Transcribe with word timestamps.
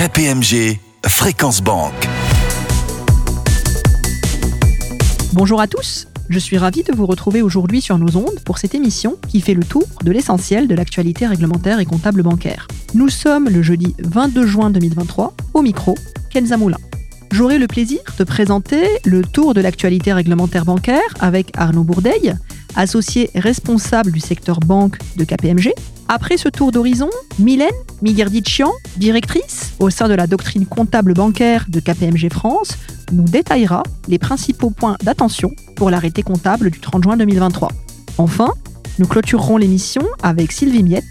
KPMG 0.00 0.78
Fréquence 1.06 1.60
Banque. 1.60 2.08
Bonjour 5.34 5.60
à 5.60 5.66
tous, 5.66 6.08
je 6.30 6.38
suis 6.38 6.56
ravi 6.56 6.82
de 6.82 6.94
vous 6.94 7.04
retrouver 7.04 7.42
aujourd'hui 7.42 7.82
sur 7.82 7.98
nos 7.98 8.16
ondes 8.16 8.40
pour 8.46 8.56
cette 8.56 8.74
émission 8.74 9.18
qui 9.28 9.42
fait 9.42 9.52
le 9.52 9.62
tour 9.62 9.84
de 10.02 10.10
l'essentiel 10.10 10.68
de 10.68 10.74
l'actualité 10.74 11.26
réglementaire 11.26 11.80
et 11.80 11.84
comptable 11.84 12.22
bancaire. 12.22 12.66
Nous 12.94 13.10
sommes 13.10 13.50
le 13.50 13.60
jeudi 13.60 13.94
22 13.98 14.46
juin 14.46 14.70
2023, 14.70 15.34
au 15.52 15.60
micro, 15.60 15.94
Kenza 16.30 16.56
Moulin. 16.56 16.78
J'aurai 17.30 17.58
le 17.58 17.66
plaisir 17.66 18.00
de 18.18 18.24
présenter 18.24 18.88
le 19.04 19.20
tour 19.20 19.52
de 19.52 19.60
l'actualité 19.60 20.14
réglementaire 20.14 20.64
bancaire 20.64 21.14
avec 21.20 21.50
Arnaud 21.58 21.84
Bourdeil, 21.84 22.36
associé 22.76 23.30
responsable 23.34 24.12
du 24.12 24.20
secteur 24.20 24.60
banque 24.60 24.98
de 25.16 25.24
KPMG. 25.24 25.72
Après 26.08 26.36
ce 26.36 26.48
tour 26.48 26.72
d'horizon, 26.72 27.08
Mylène 27.38 27.68
Migerditchian, 28.02 28.70
directrice 28.96 29.72
au 29.78 29.90
sein 29.90 30.08
de 30.08 30.14
la 30.14 30.26
doctrine 30.26 30.66
comptable 30.66 31.14
bancaire 31.14 31.66
de 31.68 31.80
KPMG 31.80 32.32
France, 32.32 32.76
nous 33.12 33.24
détaillera 33.24 33.82
les 34.08 34.18
principaux 34.18 34.70
points 34.70 34.96
d'attention 35.02 35.52
pour 35.76 35.90
l'arrêté 35.90 36.22
comptable 36.22 36.70
du 36.70 36.80
30 36.80 37.04
juin 37.04 37.16
2023. 37.16 37.70
Enfin, 38.18 38.50
nous 38.98 39.06
clôturerons 39.06 39.56
l'émission 39.56 40.02
avec 40.22 40.52
Sylvie 40.52 40.82
Miette, 40.82 41.04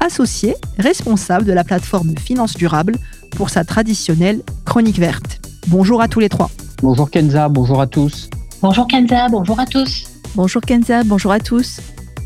associée 0.00 0.54
responsable 0.78 1.44
de 1.44 1.52
la 1.52 1.64
plateforme 1.64 2.14
Finance 2.18 2.54
Durable 2.54 2.96
pour 3.36 3.50
sa 3.50 3.64
traditionnelle 3.64 4.42
chronique 4.64 4.98
verte. 4.98 5.40
Bonjour 5.68 6.02
à 6.02 6.08
tous 6.08 6.20
les 6.20 6.28
trois. 6.28 6.50
Bonjour 6.82 7.10
Kenza, 7.10 7.48
bonjour 7.48 7.80
à 7.80 7.86
tous. 7.86 8.28
Bonjour 8.60 8.86
Kenza, 8.88 9.28
bonjour 9.28 9.58
à 9.60 9.66
tous. 9.66 10.11
Bonjour 10.34 10.62
Kenza, 10.62 11.04
bonjour 11.04 11.30
à 11.30 11.40
tous. 11.40 11.80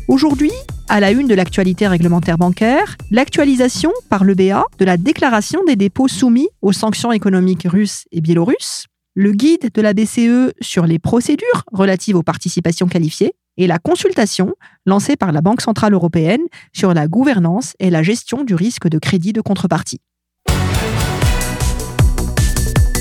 Aujourd'hui, 0.07 0.53
à 0.87 1.01
la 1.01 1.11
une 1.11 1.27
de 1.27 1.35
l'actualité 1.35 1.87
réglementaire 1.87 2.37
bancaire, 2.37 2.95
l'actualisation 3.11 3.91
par 4.09 4.23
l'EBA 4.23 4.63
de 4.79 4.85
la 4.85 4.95
déclaration 4.95 5.61
des 5.65 5.75
dépôts 5.75 6.07
soumis 6.07 6.47
aux 6.61 6.71
sanctions 6.71 7.11
économiques 7.11 7.65
russes 7.65 8.05
et 8.13 8.21
biélorusses, 8.21 8.85
le 9.13 9.33
guide 9.33 9.71
de 9.73 9.81
la 9.81 9.93
BCE 9.93 10.53
sur 10.61 10.85
les 10.85 10.99
procédures 10.99 11.65
relatives 11.73 12.15
aux 12.15 12.23
participations 12.23 12.87
qualifiées 12.87 13.33
et 13.57 13.67
la 13.67 13.77
consultation 13.77 14.53
lancée 14.85 15.17
par 15.17 15.33
la 15.33 15.41
Banque 15.41 15.59
Centrale 15.59 15.93
Européenne 15.93 16.45
sur 16.71 16.93
la 16.93 17.09
gouvernance 17.09 17.73
et 17.79 17.89
la 17.89 18.03
gestion 18.03 18.45
du 18.45 18.55
risque 18.55 18.87
de 18.87 18.99
crédit 18.99 19.33
de 19.33 19.41
contrepartie. 19.41 19.99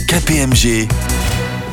KPMG 0.08 0.88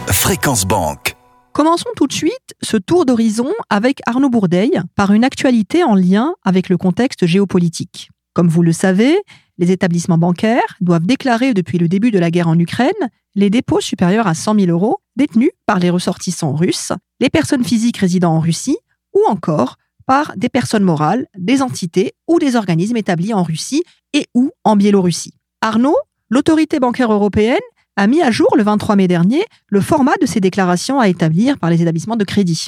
Fréquence 0.07 0.65
Banque. 0.65 1.15
Commençons 1.53 1.89
tout 1.95 2.07
de 2.07 2.13
suite 2.13 2.55
ce 2.63 2.77
tour 2.77 3.05
d'horizon 3.05 3.51
avec 3.69 4.01
Arnaud 4.07 4.31
Bourdeil 4.31 4.81
par 4.95 5.13
une 5.13 5.23
actualité 5.23 5.83
en 5.83 5.93
lien 5.93 6.33
avec 6.43 6.67
le 6.67 6.77
contexte 6.77 7.27
géopolitique. 7.27 8.09
Comme 8.33 8.47
vous 8.47 8.63
le 8.63 8.71
savez, 8.71 9.19
les 9.59 9.71
établissements 9.71 10.17
bancaires 10.17 10.77
doivent 10.81 11.05
déclarer 11.05 11.53
depuis 11.53 11.77
le 11.77 11.87
début 11.87 12.09
de 12.09 12.17
la 12.17 12.31
guerre 12.31 12.47
en 12.47 12.57
Ukraine 12.57 12.91
les 13.35 13.51
dépôts 13.51 13.81
supérieurs 13.81 14.25
à 14.25 14.33
100 14.33 14.61
000 14.61 14.71
euros 14.71 15.01
détenus 15.15 15.51
par 15.67 15.77
les 15.77 15.91
ressortissants 15.91 16.55
russes, 16.55 16.91
les 17.19 17.29
personnes 17.29 17.63
physiques 17.63 17.97
résidant 17.97 18.33
en 18.33 18.39
Russie 18.39 18.77
ou 19.13 19.21
encore 19.29 19.75
par 20.07 20.33
des 20.35 20.49
personnes 20.49 20.83
morales, 20.83 21.27
des 21.37 21.61
entités 21.61 22.13
ou 22.27 22.39
des 22.39 22.55
organismes 22.55 22.97
établis 22.97 23.35
en 23.35 23.43
Russie 23.43 23.83
et 24.13 24.25
ou 24.33 24.49
en 24.63 24.75
Biélorussie. 24.75 25.35
Arnaud, 25.61 25.97
l'autorité 26.29 26.79
bancaire 26.79 27.13
européenne 27.13 27.61
a 27.95 28.07
mis 28.07 28.21
à 28.21 28.31
jour 28.31 28.47
le 28.57 28.63
23 28.63 28.95
mai 28.95 29.07
dernier 29.07 29.43
le 29.67 29.81
format 29.81 30.15
de 30.21 30.25
ces 30.25 30.39
déclarations 30.39 30.99
à 30.99 31.07
établir 31.07 31.57
par 31.59 31.69
les 31.69 31.81
établissements 31.81 32.15
de 32.15 32.23
crédit. 32.23 32.67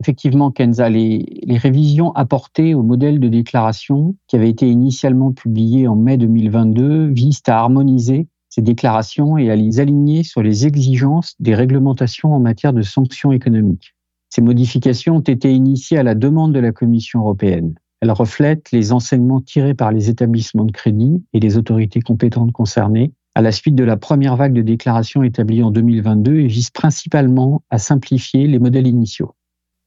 Effectivement, 0.00 0.50
Kenza, 0.50 0.88
les, 0.88 1.24
révisions 1.48 2.12
apportées 2.12 2.74
au 2.74 2.82
modèle 2.82 3.20
de 3.20 3.28
déclaration 3.28 4.16
qui 4.26 4.36
avait 4.36 4.50
été 4.50 4.68
initialement 4.68 5.32
publié 5.32 5.86
en 5.86 5.96
mai 5.96 6.16
2022 6.16 7.06
visent 7.06 7.42
à 7.46 7.58
harmoniser 7.58 8.26
ces 8.48 8.60
déclarations 8.60 9.38
et 9.38 9.50
à 9.50 9.56
les 9.56 9.80
aligner 9.80 10.22
sur 10.22 10.42
les 10.42 10.66
exigences 10.66 11.34
des 11.38 11.54
réglementations 11.54 12.32
en 12.32 12.40
matière 12.40 12.72
de 12.72 12.82
sanctions 12.82 13.32
économiques. 13.32 13.94
Ces 14.30 14.42
modifications 14.42 15.16
ont 15.16 15.20
été 15.20 15.52
initiées 15.52 15.98
à 15.98 16.02
la 16.02 16.14
demande 16.14 16.52
de 16.52 16.60
la 16.60 16.72
Commission 16.72 17.20
européenne. 17.20 17.74
Elles 18.00 18.10
reflètent 18.10 18.72
les 18.72 18.92
enseignements 18.92 19.40
tirés 19.40 19.74
par 19.74 19.92
les 19.92 20.10
établissements 20.10 20.64
de 20.64 20.72
crédit 20.72 21.24
et 21.32 21.40
les 21.40 21.56
autorités 21.56 22.00
compétentes 22.00 22.52
concernées 22.52 23.12
à 23.34 23.42
la 23.42 23.52
suite 23.52 23.74
de 23.74 23.84
la 23.84 23.96
première 23.96 24.36
vague 24.36 24.52
de 24.52 24.62
déclarations 24.62 25.22
établie 25.22 25.62
en 25.62 25.70
2022 25.70 26.36
et 26.36 26.46
vise 26.46 26.70
principalement 26.70 27.62
à 27.70 27.78
simplifier 27.78 28.46
les 28.46 28.58
modèles 28.58 28.86
initiaux. 28.86 29.34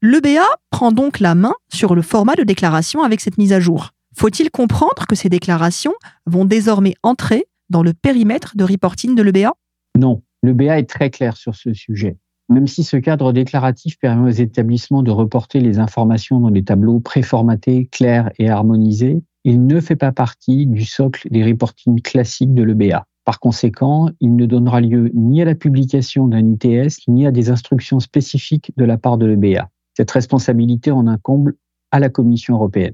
L'EBA 0.01 0.45
prend 0.69 0.91
donc 0.91 1.19
la 1.19 1.33
main 1.33 1.53
sur 1.73 1.95
le 1.95 2.01
format 2.01 2.35
de 2.35 2.43
déclaration 2.43 3.03
avec 3.03 3.21
cette 3.21 3.37
mise 3.37 3.53
à 3.53 3.59
jour. 3.59 3.91
Faut-il 4.15 4.51
comprendre 4.51 5.07
que 5.07 5.15
ces 5.15 5.29
déclarations 5.29 5.93
vont 6.25 6.45
désormais 6.45 6.95
entrer 7.03 7.45
dans 7.69 7.83
le 7.83 7.93
périmètre 7.93 8.55
de 8.55 8.63
reporting 8.63 9.15
de 9.15 9.23
l'EBA 9.23 9.53
Non, 9.97 10.21
l'EBA 10.43 10.79
est 10.79 10.89
très 10.89 11.09
clair 11.09 11.37
sur 11.37 11.55
ce 11.55 11.73
sujet. 11.73 12.17
Même 12.49 12.67
si 12.67 12.83
ce 12.83 12.95
cadre 12.97 13.33
déclaratif 13.33 13.97
permet 13.99 14.29
aux 14.29 14.33
établissements 14.33 15.03
de 15.03 15.11
reporter 15.11 15.59
les 15.59 15.79
informations 15.79 16.39
dans 16.39 16.51
des 16.51 16.63
tableaux 16.63 16.99
préformatés, 16.99 17.89
clairs 17.91 18.31
et 18.39 18.49
harmonisés, 18.49 19.21
il 19.43 19.65
ne 19.65 19.79
fait 19.79 19.95
pas 19.95 20.11
partie 20.11 20.65
du 20.65 20.85
socle 20.85 21.27
des 21.29 21.43
reportings 21.43 22.01
classiques 22.01 22.53
de 22.53 22.63
l'EBA. 22.63 23.05
Par 23.27 23.41
conséquent, 23.41 24.09
il 24.21 24.37
ne 24.37 24.45
donnera 24.45 24.79
lieu 24.79 25.11
ni 25.13 25.41
à 25.41 25.45
la 25.45 25.53
publication 25.53 26.29
d'un 26.29 26.53
ITS, 26.53 27.09
ni 27.09 27.27
à 27.27 27.31
des 27.31 27.49
instructions 27.49 27.99
spécifiques 27.99 28.71
de 28.77 28.85
la 28.85 28.97
part 28.97 29.17
de 29.17 29.25
l'EBA. 29.25 29.67
Cette 29.97 30.11
responsabilité 30.11 30.91
en 30.91 31.07
incombe 31.07 31.51
à 31.91 31.99
la 31.99 32.07
Commission 32.07 32.55
européenne. 32.55 32.93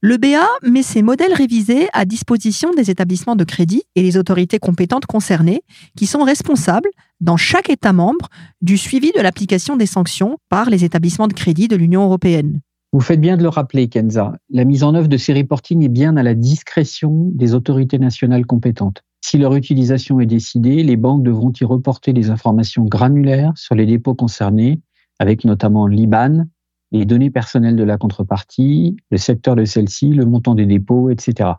L'EBA 0.00 0.46
met 0.62 0.82
ses 0.82 1.02
modèles 1.02 1.34
révisés 1.34 1.88
à 1.92 2.06
disposition 2.06 2.72
des 2.72 2.90
établissements 2.90 3.36
de 3.36 3.44
crédit 3.44 3.82
et 3.94 4.00
les 4.00 4.16
autorités 4.16 4.58
compétentes 4.58 5.04
concernées, 5.04 5.60
qui 5.98 6.06
sont 6.06 6.22
responsables, 6.22 6.88
dans 7.20 7.36
chaque 7.36 7.68
État 7.68 7.92
membre, 7.92 8.30
du 8.62 8.78
suivi 8.78 9.12
de 9.14 9.20
l'application 9.20 9.76
des 9.76 9.84
sanctions 9.84 10.38
par 10.48 10.70
les 10.70 10.84
établissements 10.84 11.28
de 11.28 11.34
crédit 11.34 11.68
de 11.68 11.76
l'Union 11.76 12.04
européenne. 12.04 12.62
Vous 12.94 13.00
faites 13.00 13.20
bien 13.20 13.36
de 13.36 13.42
le 13.42 13.50
rappeler, 13.50 13.88
Kenza. 13.88 14.32
La 14.48 14.64
mise 14.64 14.82
en 14.82 14.94
œuvre 14.94 15.08
de 15.08 15.18
ces 15.18 15.34
reportings 15.34 15.84
est 15.84 15.88
bien 15.90 16.16
à 16.16 16.22
la 16.22 16.32
discrétion 16.32 17.28
des 17.34 17.52
autorités 17.52 17.98
nationales 17.98 18.46
compétentes. 18.46 19.02
Si 19.26 19.38
leur 19.38 19.54
utilisation 19.54 20.20
est 20.20 20.26
décidée, 20.26 20.82
les 20.82 20.96
banques 20.96 21.22
devront 21.22 21.50
y 21.58 21.64
reporter 21.64 22.12
des 22.12 22.28
informations 22.28 22.84
granulaires 22.84 23.52
sur 23.56 23.74
les 23.74 23.86
dépôts 23.86 24.12
concernés, 24.12 24.82
avec 25.18 25.46
notamment 25.46 25.86
l'IBAN, 25.86 26.44
les 26.92 27.06
données 27.06 27.30
personnelles 27.30 27.74
de 27.74 27.84
la 27.84 27.96
contrepartie, 27.96 28.98
le 29.10 29.16
secteur 29.16 29.56
de 29.56 29.64
celle-ci, 29.64 30.10
le 30.10 30.26
montant 30.26 30.54
des 30.54 30.66
dépôts, 30.66 31.08
etc. 31.08 31.52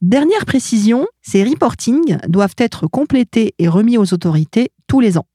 Dernière 0.00 0.46
précision, 0.46 1.06
ces 1.20 1.44
reportings 1.44 2.16
doivent 2.28 2.54
être 2.56 2.86
complétés 2.86 3.54
et 3.58 3.68
remis 3.68 3.98
aux 3.98 4.14
autorités 4.14 4.70
tous 4.86 5.00
les 5.00 5.18
ans. 5.18 5.26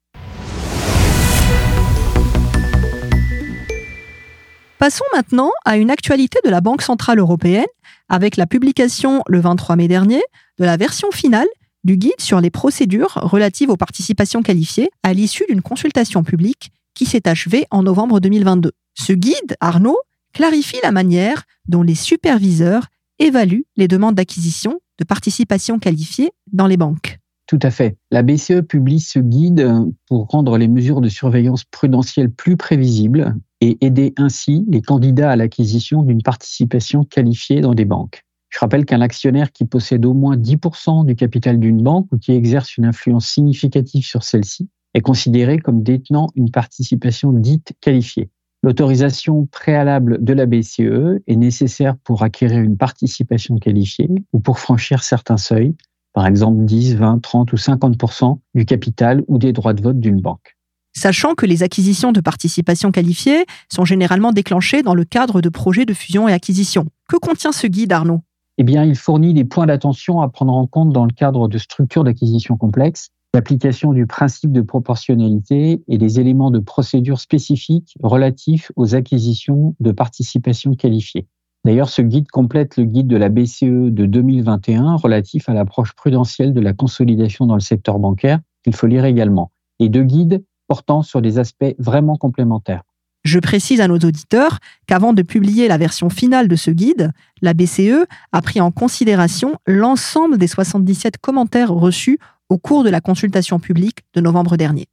Passons 4.79 5.05
maintenant 5.13 5.51
à 5.63 5.77
une 5.77 5.91
actualité 5.91 6.39
de 6.43 6.49
la 6.49 6.59
Banque 6.59 6.81
Centrale 6.81 7.19
Européenne 7.19 7.67
avec 8.09 8.35
la 8.35 8.47
publication 8.47 9.21
le 9.27 9.39
23 9.39 9.75
mai 9.75 9.87
dernier 9.87 10.23
de 10.57 10.65
la 10.65 10.75
version 10.75 11.11
finale 11.11 11.45
du 11.87 11.95
guide 11.95 12.19
sur 12.19 12.41
les 12.41 12.49
procédures 12.49 13.13
relatives 13.13 13.69
aux 13.69 13.77
participations 13.77 14.43
qualifiées 14.43 14.89
à 15.03 15.13
l'issue 15.13 15.45
d'une 15.47 15.61
consultation 15.61 16.21
publique 16.21 16.71
qui 16.93 17.05
s'est 17.05 17.29
achevée 17.29 17.65
en 17.71 17.81
novembre 17.81 18.19
2022. 18.19 18.73
Ce 18.93 19.13
guide, 19.13 19.55
Arnaud, 19.61 19.97
clarifie 20.33 20.75
la 20.83 20.91
manière 20.91 21.43
dont 21.69 21.83
les 21.83 21.95
superviseurs 21.95 22.87
évaluent 23.19 23.65
les 23.77 23.87
demandes 23.87 24.15
d'acquisition 24.15 24.81
de 24.99 25.05
participations 25.05 25.79
qualifiées 25.79 26.31
dans 26.51 26.67
les 26.67 26.75
banques. 26.75 27.19
Tout 27.47 27.59
à 27.61 27.71
fait. 27.71 27.95
La 28.11 28.21
BCE 28.21 28.61
publie 28.67 28.99
ce 28.99 29.19
guide 29.19 29.65
pour 30.07 30.27
rendre 30.27 30.57
les 30.57 30.67
mesures 30.67 30.99
de 30.99 31.07
surveillance 31.07 31.63
prudentielle 31.63 32.29
plus 32.29 32.57
prévisibles 32.57 33.33
et 33.61 33.77
aider 33.79 34.13
ainsi 34.17 34.65
les 34.67 34.81
candidats 34.81 35.31
à 35.31 35.37
l'acquisition 35.37 36.03
d'une 36.03 36.21
participation 36.21 37.05
qualifiée 37.05 37.61
dans 37.61 37.73
des 37.73 37.85
banques. 37.85 38.26
Je 38.49 38.59
rappelle 38.59 38.85
qu'un 38.85 39.01
actionnaire 39.01 39.51
qui 39.51 39.65
possède 39.65 40.05
au 40.05 40.13
moins 40.13 40.37
10% 40.37 41.05
du 41.05 41.15
capital 41.15 41.59
d'une 41.59 41.81
banque 41.81 42.07
ou 42.11 42.17
qui 42.17 42.31
exerce 42.31 42.77
une 42.77 42.85
influence 42.85 43.27
significative 43.27 44.05
sur 44.05 44.23
celle-ci 44.23 44.69
est 44.93 45.01
considéré 45.01 45.59
comme 45.59 45.83
détenant 45.83 46.27
une 46.35 46.49
participation 46.49 47.31
dite 47.33 47.73
qualifiée. 47.81 48.29
L'autorisation 48.63 49.45
préalable 49.45 50.23
de 50.23 50.33
la 50.33 50.45
BCE 50.45 51.21
est 51.27 51.35
nécessaire 51.35 51.95
pour 52.03 52.23
acquérir 52.23 52.59
une 52.59 52.77
participation 52.77 53.57
qualifiée 53.57 54.09
ou 54.33 54.39
pour 54.39 54.59
franchir 54.59 55.03
certains 55.03 55.37
seuils, 55.37 55.75
par 56.13 56.25
exemple 56.25 56.65
10, 56.65 56.95
20, 56.95 57.19
30 57.21 57.53
ou 57.53 57.57
50% 57.57 58.39
du 58.55 58.65
capital 58.65 59.23
ou 59.27 59.37
des 59.37 59.53
droits 59.53 59.73
de 59.73 59.83
vote 59.83 59.99
d'une 59.99 60.19
banque. 60.19 60.57
Sachant 60.93 61.35
que 61.35 61.45
les 61.45 61.61
acquisitions 61.61 62.11
de 62.11 62.21
participation 62.21 62.91
qualifiées 62.91 63.45
sont 63.71 63.85
généralement 63.85 64.31
déclenchées 64.31 64.81
dans 64.81 64.95
le 64.95 65.05
cadre 65.05 65.41
de 65.41 65.49
projets 65.49 65.85
de 65.85 65.93
fusion 65.93 66.27
et 66.27 66.33
acquisition. 66.33 66.87
Que 67.07 67.17
contient 67.17 67.51
ce 67.51 67.67
guide, 67.67 67.93
Arnaud? 67.93 68.23
Eh 68.57 68.63
bien, 68.63 68.83
il 68.83 68.95
fournit 68.95 69.33
des 69.33 69.45
points 69.45 69.67
d'attention 69.67 70.21
à 70.21 70.29
prendre 70.29 70.53
en 70.53 70.65
compte 70.65 70.91
dans 70.91 71.05
le 71.05 71.13
cadre 71.13 71.47
de 71.47 71.57
structures 71.57 72.03
d'acquisition 72.03 72.57
complexes, 72.57 73.09
l'application 73.33 73.93
du 73.93 74.07
principe 74.07 74.51
de 74.51 74.61
proportionnalité 74.61 75.83
et 75.87 75.97
des 75.97 76.19
éléments 76.19 76.49
de 76.49 76.59
procédure 76.59 77.19
spécifiques 77.19 77.95
relatifs 78.01 78.71
aux 78.75 78.95
acquisitions 78.95 79.75
de 79.79 79.91
participation 79.91 80.73
qualifiées. 80.73 81.27
D'ailleurs, 81.65 81.89
ce 81.89 82.01
guide 82.01 82.29
complète 82.31 82.77
le 82.77 82.85
guide 82.85 83.07
de 83.07 83.17
la 83.17 83.29
BCE 83.29 83.91
de 83.91 84.05
2021 84.05 84.95
relatif 84.95 85.49
à 85.49 85.53
l'approche 85.53 85.93
prudentielle 85.93 86.53
de 86.53 86.61
la 86.61 86.73
consolidation 86.73 87.45
dans 87.45 87.55
le 87.55 87.61
secteur 87.61 87.99
bancaire, 87.99 88.39
qu'il 88.63 88.73
faut 88.73 88.87
lire 88.87 89.05
également. 89.05 89.51
Et 89.79 89.89
deux 89.89 90.03
guides 90.03 90.43
portant 90.67 91.01
sur 91.01 91.21
des 91.21 91.39
aspects 91.39 91.75
vraiment 91.77 92.15
complémentaires. 92.15 92.83
Je 93.27 93.39
précise 93.39 93.81
à 93.81 93.89
nos 93.89 93.97
auditeurs 93.97 94.59
qu'avant 94.87 95.11
de 95.11 95.21
publier 95.21 95.67
la 95.67 95.77
version 95.77 96.09
finale 96.09 96.47
de 96.47 96.55
ce 96.55 96.71
guide, 96.71 97.11
la 97.41 97.53
BCE 97.53 98.05
a 98.31 98.41
pris 98.41 98.61
en 98.61 98.71
considération 98.71 99.57
l'ensemble 99.67 100.37
des 100.37 100.47
77 100.47 101.17
commentaires 101.17 101.73
reçus 101.73 102.19
au 102.47 102.57
cours 102.57 102.85
de 102.85 102.89
la 102.89 103.01
consultation 103.01 103.59
publique 103.59 104.05
de 104.13 104.21
novembre 104.21 104.55
dernier. 104.55 104.85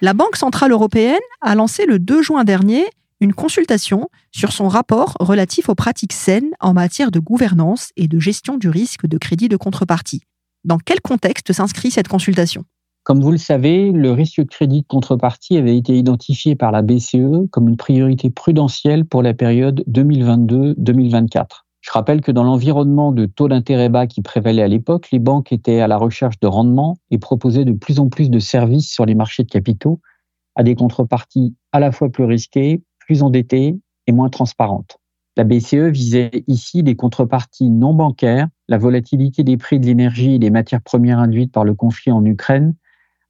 La 0.00 0.14
Banque 0.14 0.34
centrale 0.34 0.72
européenne 0.72 1.14
a 1.40 1.54
lancé 1.54 1.86
le 1.86 2.00
2 2.00 2.22
juin 2.22 2.42
dernier 2.42 2.86
une 3.20 3.34
consultation 3.34 4.08
sur 4.32 4.50
son 4.50 4.66
rapport 4.66 5.16
relatif 5.20 5.68
aux 5.68 5.76
pratiques 5.76 6.12
saines 6.12 6.50
en 6.58 6.72
matière 6.72 7.12
de 7.12 7.20
gouvernance 7.20 7.90
et 7.96 8.08
de 8.08 8.18
gestion 8.18 8.56
du 8.56 8.68
risque 8.68 9.06
de 9.06 9.16
crédit 9.16 9.48
de 9.48 9.56
contrepartie. 9.56 10.22
Dans 10.64 10.78
quel 10.78 11.00
contexte 11.00 11.52
s'inscrit 11.52 11.92
cette 11.92 12.08
consultation? 12.08 12.64
Comme 13.08 13.22
vous 13.22 13.30
le 13.30 13.38
savez, 13.38 13.90
le 13.90 14.12
risque 14.12 14.40
de 14.40 14.44
crédit 14.44 14.82
de 14.82 14.86
contrepartie 14.86 15.56
avait 15.56 15.78
été 15.78 15.96
identifié 15.96 16.56
par 16.56 16.72
la 16.72 16.82
BCE 16.82 17.48
comme 17.50 17.70
une 17.70 17.78
priorité 17.78 18.28
prudentielle 18.28 19.06
pour 19.06 19.22
la 19.22 19.32
période 19.32 19.82
2022-2024. 19.88 21.64
Je 21.80 21.90
rappelle 21.90 22.20
que 22.20 22.30
dans 22.30 22.44
l'environnement 22.44 23.10
de 23.12 23.24
taux 23.24 23.48
d'intérêt 23.48 23.88
bas 23.88 24.06
qui 24.06 24.20
prévalait 24.20 24.60
à 24.60 24.68
l'époque, 24.68 25.10
les 25.10 25.20
banques 25.20 25.52
étaient 25.54 25.80
à 25.80 25.88
la 25.88 25.96
recherche 25.96 26.38
de 26.38 26.46
rendement 26.46 26.98
et 27.10 27.16
proposaient 27.16 27.64
de 27.64 27.72
plus 27.72 27.98
en 27.98 28.10
plus 28.10 28.28
de 28.28 28.38
services 28.38 28.92
sur 28.92 29.06
les 29.06 29.14
marchés 29.14 29.42
de 29.42 29.48
capitaux 29.48 30.02
à 30.54 30.62
des 30.62 30.74
contreparties 30.74 31.56
à 31.72 31.80
la 31.80 31.92
fois 31.92 32.10
plus 32.10 32.24
risquées, 32.24 32.82
plus 32.98 33.22
endettées 33.22 33.78
et 34.06 34.12
moins 34.12 34.28
transparentes. 34.28 34.98
La 35.38 35.44
BCE 35.44 35.88
visait 35.90 36.44
ici 36.46 36.82
des 36.82 36.94
contreparties 36.94 37.70
non 37.70 37.94
bancaires. 37.94 38.48
La 38.68 38.76
volatilité 38.76 39.44
des 39.44 39.56
prix 39.56 39.80
de 39.80 39.86
l'énergie 39.86 40.34
et 40.34 40.38
des 40.38 40.50
matières 40.50 40.82
premières 40.82 41.20
induites 41.20 41.52
par 41.52 41.64
le 41.64 41.72
conflit 41.72 42.12
en 42.12 42.22
Ukraine 42.26 42.74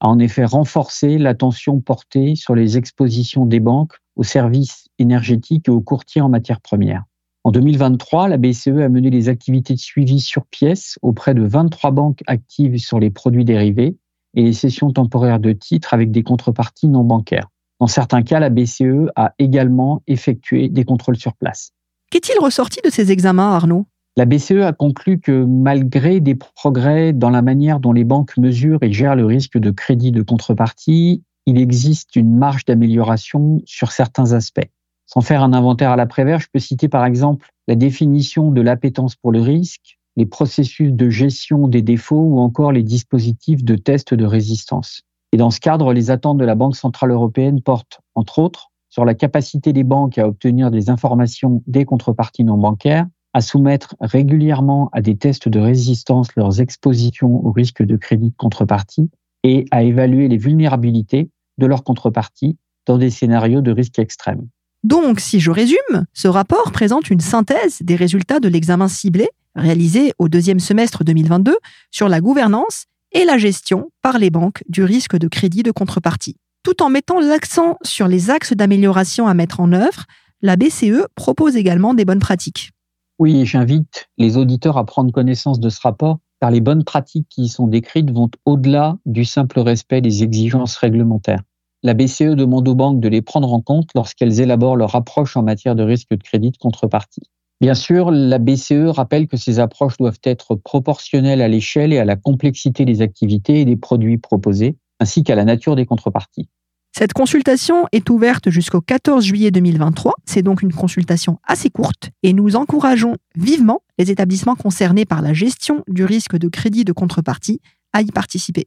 a 0.00 0.08
en 0.08 0.18
effet 0.18 0.44
renforcé 0.44 1.18
l'attention 1.18 1.80
portée 1.80 2.36
sur 2.36 2.54
les 2.54 2.78
expositions 2.78 3.46
des 3.46 3.60
banques 3.60 3.94
aux 4.16 4.22
services 4.22 4.88
énergétiques 4.98 5.68
et 5.68 5.70
aux 5.70 5.80
courtiers 5.80 6.20
en 6.20 6.28
matières 6.28 6.60
premières. 6.60 7.04
En 7.44 7.50
2023, 7.50 8.28
la 8.28 8.36
BCE 8.36 8.80
a 8.82 8.88
mené 8.88 9.10
des 9.10 9.28
activités 9.28 9.74
de 9.74 9.78
suivi 9.78 10.20
sur 10.20 10.44
pièce 10.46 10.98
auprès 11.02 11.34
de 11.34 11.42
23 11.42 11.92
banques 11.92 12.22
actives 12.26 12.78
sur 12.78 12.98
les 12.98 13.10
produits 13.10 13.44
dérivés 13.44 13.96
et 14.34 14.42
les 14.42 14.52
cessions 14.52 14.92
temporaires 14.92 15.40
de 15.40 15.52
titres 15.52 15.94
avec 15.94 16.10
des 16.10 16.22
contreparties 16.22 16.88
non 16.88 17.04
bancaires. 17.04 17.48
Dans 17.80 17.86
certains 17.86 18.22
cas, 18.22 18.40
la 18.40 18.50
BCE 18.50 19.08
a 19.14 19.34
également 19.38 20.02
effectué 20.06 20.68
des 20.68 20.84
contrôles 20.84 21.16
sur 21.16 21.34
place. 21.34 21.70
Qu'est-il 22.10 22.38
ressorti 22.40 22.80
de 22.84 22.90
ces 22.90 23.12
examens, 23.12 23.52
Arnaud? 23.52 23.86
La 24.19 24.25
BCE 24.25 24.65
a 24.65 24.73
conclu 24.73 25.20
que 25.20 25.44
malgré 25.44 26.19
des 26.19 26.35
progrès 26.35 27.12
dans 27.12 27.31
la 27.31 27.41
manière 27.41 27.79
dont 27.79 27.93
les 27.93 28.03
banques 28.03 28.37
mesurent 28.37 28.82
et 28.82 28.93
gèrent 28.93 29.15
le 29.15 29.25
risque 29.25 29.59
de 29.59 29.70
crédit 29.70 30.11
de 30.11 30.23
contrepartie, 30.23 31.23
il 31.47 31.56
existe 31.56 32.17
une 32.17 32.37
marge 32.37 32.65
d'amélioration 32.65 33.62
sur 33.65 33.93
certains 33.93 34.32
aspects. 34.32 34.69
Sans 35.06 35.20
faire 35.20 35.44
un 35.44 35.53
inventaire 35.53 35.93
à 35.93 35.97
l'après-vert, 35.97 36.41
je 36.41 36.49
peux 36.53 36.59
citer 36.59 36.88
par 36.88 37.05
exemple 37.05 37.47
la 37.69 37.76
définition 37.76 38.50
de 38.50 38.61
l'appétence 38.61 39.15
pour 39.15 39.31
le 39.31 39.41
risque, 39.41 40.00
les 40.17 40.26
processus 40.26 40.93
de 40.93 41.11
gestion 41.11 41.69
des 41.69 41.82
défauts 41.82 42.17
ou 42.17 42.41
encore 42.41 42.73
les 42.73 42.82
dispositifs 42.82 43.62
de 43.62 43.76
test 43.76 44.15
de 44.15 44.25
résistance. 44.25 45.03
Et 45.31 45.37
dans 45.37 45.53
ce 45.53 45.61
cadre, 45.61 45.93
les 45.93 46.11
attentes 46.11 46.38
de 46.38 46.44
la 46.44 46.56
Banque 46.56 46.75
centrale 46.75 47.12
européenne 47.12 47.62
portent, 47.62 48.00
entre 48.17 48.41
autres, 48.41 48.73
sur 48.88 49.05
la 49.05 49.15
capacité 49.15 49.73
des 49.73 49.85
banques 49.85 50.19
à 50.19 50.26
obtenir 50.26 50.73
des 50.73 50.91
informations 50.91 51.62
des 51.69 51.85
contreparties 51.85 52.43
non 52.43 52.59
bancaires, 52.59 53.06
à 53.34 53.40
soumettre 53.40 53.94
régulièrement 54.00 54.90
à 54.92 55.00
des 55.00 55.16
tests 55.16 55.48
de 55.48 55.60
résistance 55.60 56.34
leurs 56.36 56.60
expositions 56.60 57.44
au 57.44 57.52
risque 57.52 57.82
de 57.82 57.96
crédit 57.96 58.30
de 58.30 58.36
contrepartie 58.36 59.10
et 59.44 59.66
à 59.70 59.82
évaluer 59.82 60.28
les 60.28 60.36
vulnérabilités 60.36 61.30
de 61.58 61.66
leurs 61.66 61.84
contreparties 61.84 62.56
dans 62.86 62.98
des 62.98 63.10
scénarios 63.10 63.60
de 63.60 63.70
risque 63.70 63.98
extrême. 63.98 64.48
Donc, 64.84 65.20
si 65.20 65.40
je 65.40 65.50
résume, 65.50 66.06
ce 66.12 66.28
rapport 66.28 66.70
présente 66.72 67.10
une 67.10 67.20
synthèse 67.20 67.78
des 67.82 67.96
résultats 67.96 68.40
de 68.40 68.48
l'examen 68.48 68.88
ciblé 68.88 69.28
réalisé 69.54 70.12
au 70.19 70.28
deuxième 70.28 70.60
semestre 70.60 71.04
2022 71.04 71.56
sur 71.90 72.08
la 72.08 72.20
gouvernance 72.20 72.84
et 73.12 73.24
la 73.24 73.38
gestion 73.38 73.90
par 74.02 74.19
les 74.19 74.31
banques 74.31 74.62
du 74.69 74.84
risque 74.84 75.16
de 75.16 75.28
crédit 75.28 75.62
de 75.62 75.72
contrepartie. 75.72 76.36
Tout 76.62 76.82
en 76.82 76.90
mettant 76.90 77.20
l'accent 77.20 77.76
sur 77.82 78.08
les 78.08 78.31
axes 78.31 78.52
d'amélioration 78.52 79.26
à 79.26 79.34
mettre 79.34 79.60
en 79.60 79.72
œuvre, 79.72 80.04
la 80.42 80.56
BCE 80.56 81.06
propose 81.14 81.56
également 81.56 81.94
des 81.94 82.04
bonnes 82.04 82.19
pratiques. 82.19 82.70
Oui, 83.19 83.44
j'invite 83.47 84.09
les 84.17 84.37
auditeurs 84.37 84.76
à 84.76 84.87
prendre 84.87 85.12
connaissance 85.12 85.61
de 85.61 85.69
ce 85.69 85.81
rapport, 85.81 86.19
car 86.41 86.50
les 86.50 86.61
bonnes 86.61 86.85
pratiques 86.85 87.29
qui 87.29 87.43
y 87.43 87.49
sont 87.49 87.67
décrites 87.67 88.11
vont 88.11 88.31
au-delà 88.44 88.97
du 89.06 89.25
simple 89.25 89.61
respect 89.61 90.00
des 90.00 90.23
exigences 90.23 90.76
réglementaires 90.76 91.43
la 91.82 91.94
BCE 91.94 92.35
demande 92.35 92.67
aux 92.69 92.75
banques 92.75 93.00
de 93.00 93.09
les 93.09 93.23
prendre 93.23 93.53
en 93.53 93.61
compte 93.61 93.91
lorsqu'elles 93.94 94.41
élaborent 94.41 94.76
leur 94.76 94.94
approche 94.94 95.37
en 95.37 95.43
matière 95.43 95.76
de 95.76 95.82
risque 95.82 96.11
de 96.11 96.23
crédit 96.23 96.53
contrepartie. 96.53 97.23
Bien 97.61 97.75
sûr, 97.75 98.11
la 98.11 98.38
BCE 98.38 98.88
rappelle 98.88 99.26
que 99.26 99.37
ces 99.37 99.59
approches 99.59 99.97
doivent 99.97 100.20
être 100.25 100.55
proportionnelles 100.55 101.43
à 101.43 101.49
l'échelle 101.49 101.93
et 101.93 101.99
à 101.99 102.05
la 102.05 102.17
complexité 102.17 102.85
des 102.85 103.00
activités 103.00 103.61
et 103.61 103.65
des 103.65 103.76
produits 103.76 104.19
proposés, 104.19 104.76
ainsi 105.00 105.23
qu'à 105.23 105.35
la 105.35 105.44
nature 105.44 105.76
des 105.76 105.87
contreparties. 105.87 106.49
Cette 106.98 107.12
consultation 107.12 107.86
est 107.92 108.10
ouverte 108.10 108.50
jusqu'au 108.50 108.80
14 108.80 109.24
juillet 109.24 109.52
2023. 109.52 110.14
C'est 110.24 110.42
donc 110.42 110.62
une 110.62 110.72
consultation 110.72 111.38
assez 111.46 111.70
courte 111.70 112.10
et 112.24 112.32
nous 112.32 112.56
encourageons 112.56 113.14
vivement 113.36 113.82
les 114.00 114.10
établissements 114.10 114.56
concernés 114.56 115.04
par 115.04 115.22
la 115.22 115.32
gestion 115.32 115.84
du 115.86 116.04
risque 116.04 116.36
de 116.36 116.48
crédit 116.48 116.84
de 116.84 116.90
contrepartie 116.90 117.60
à 117.92 118.02
y 118.02 118.06
participer. 118.06 118.66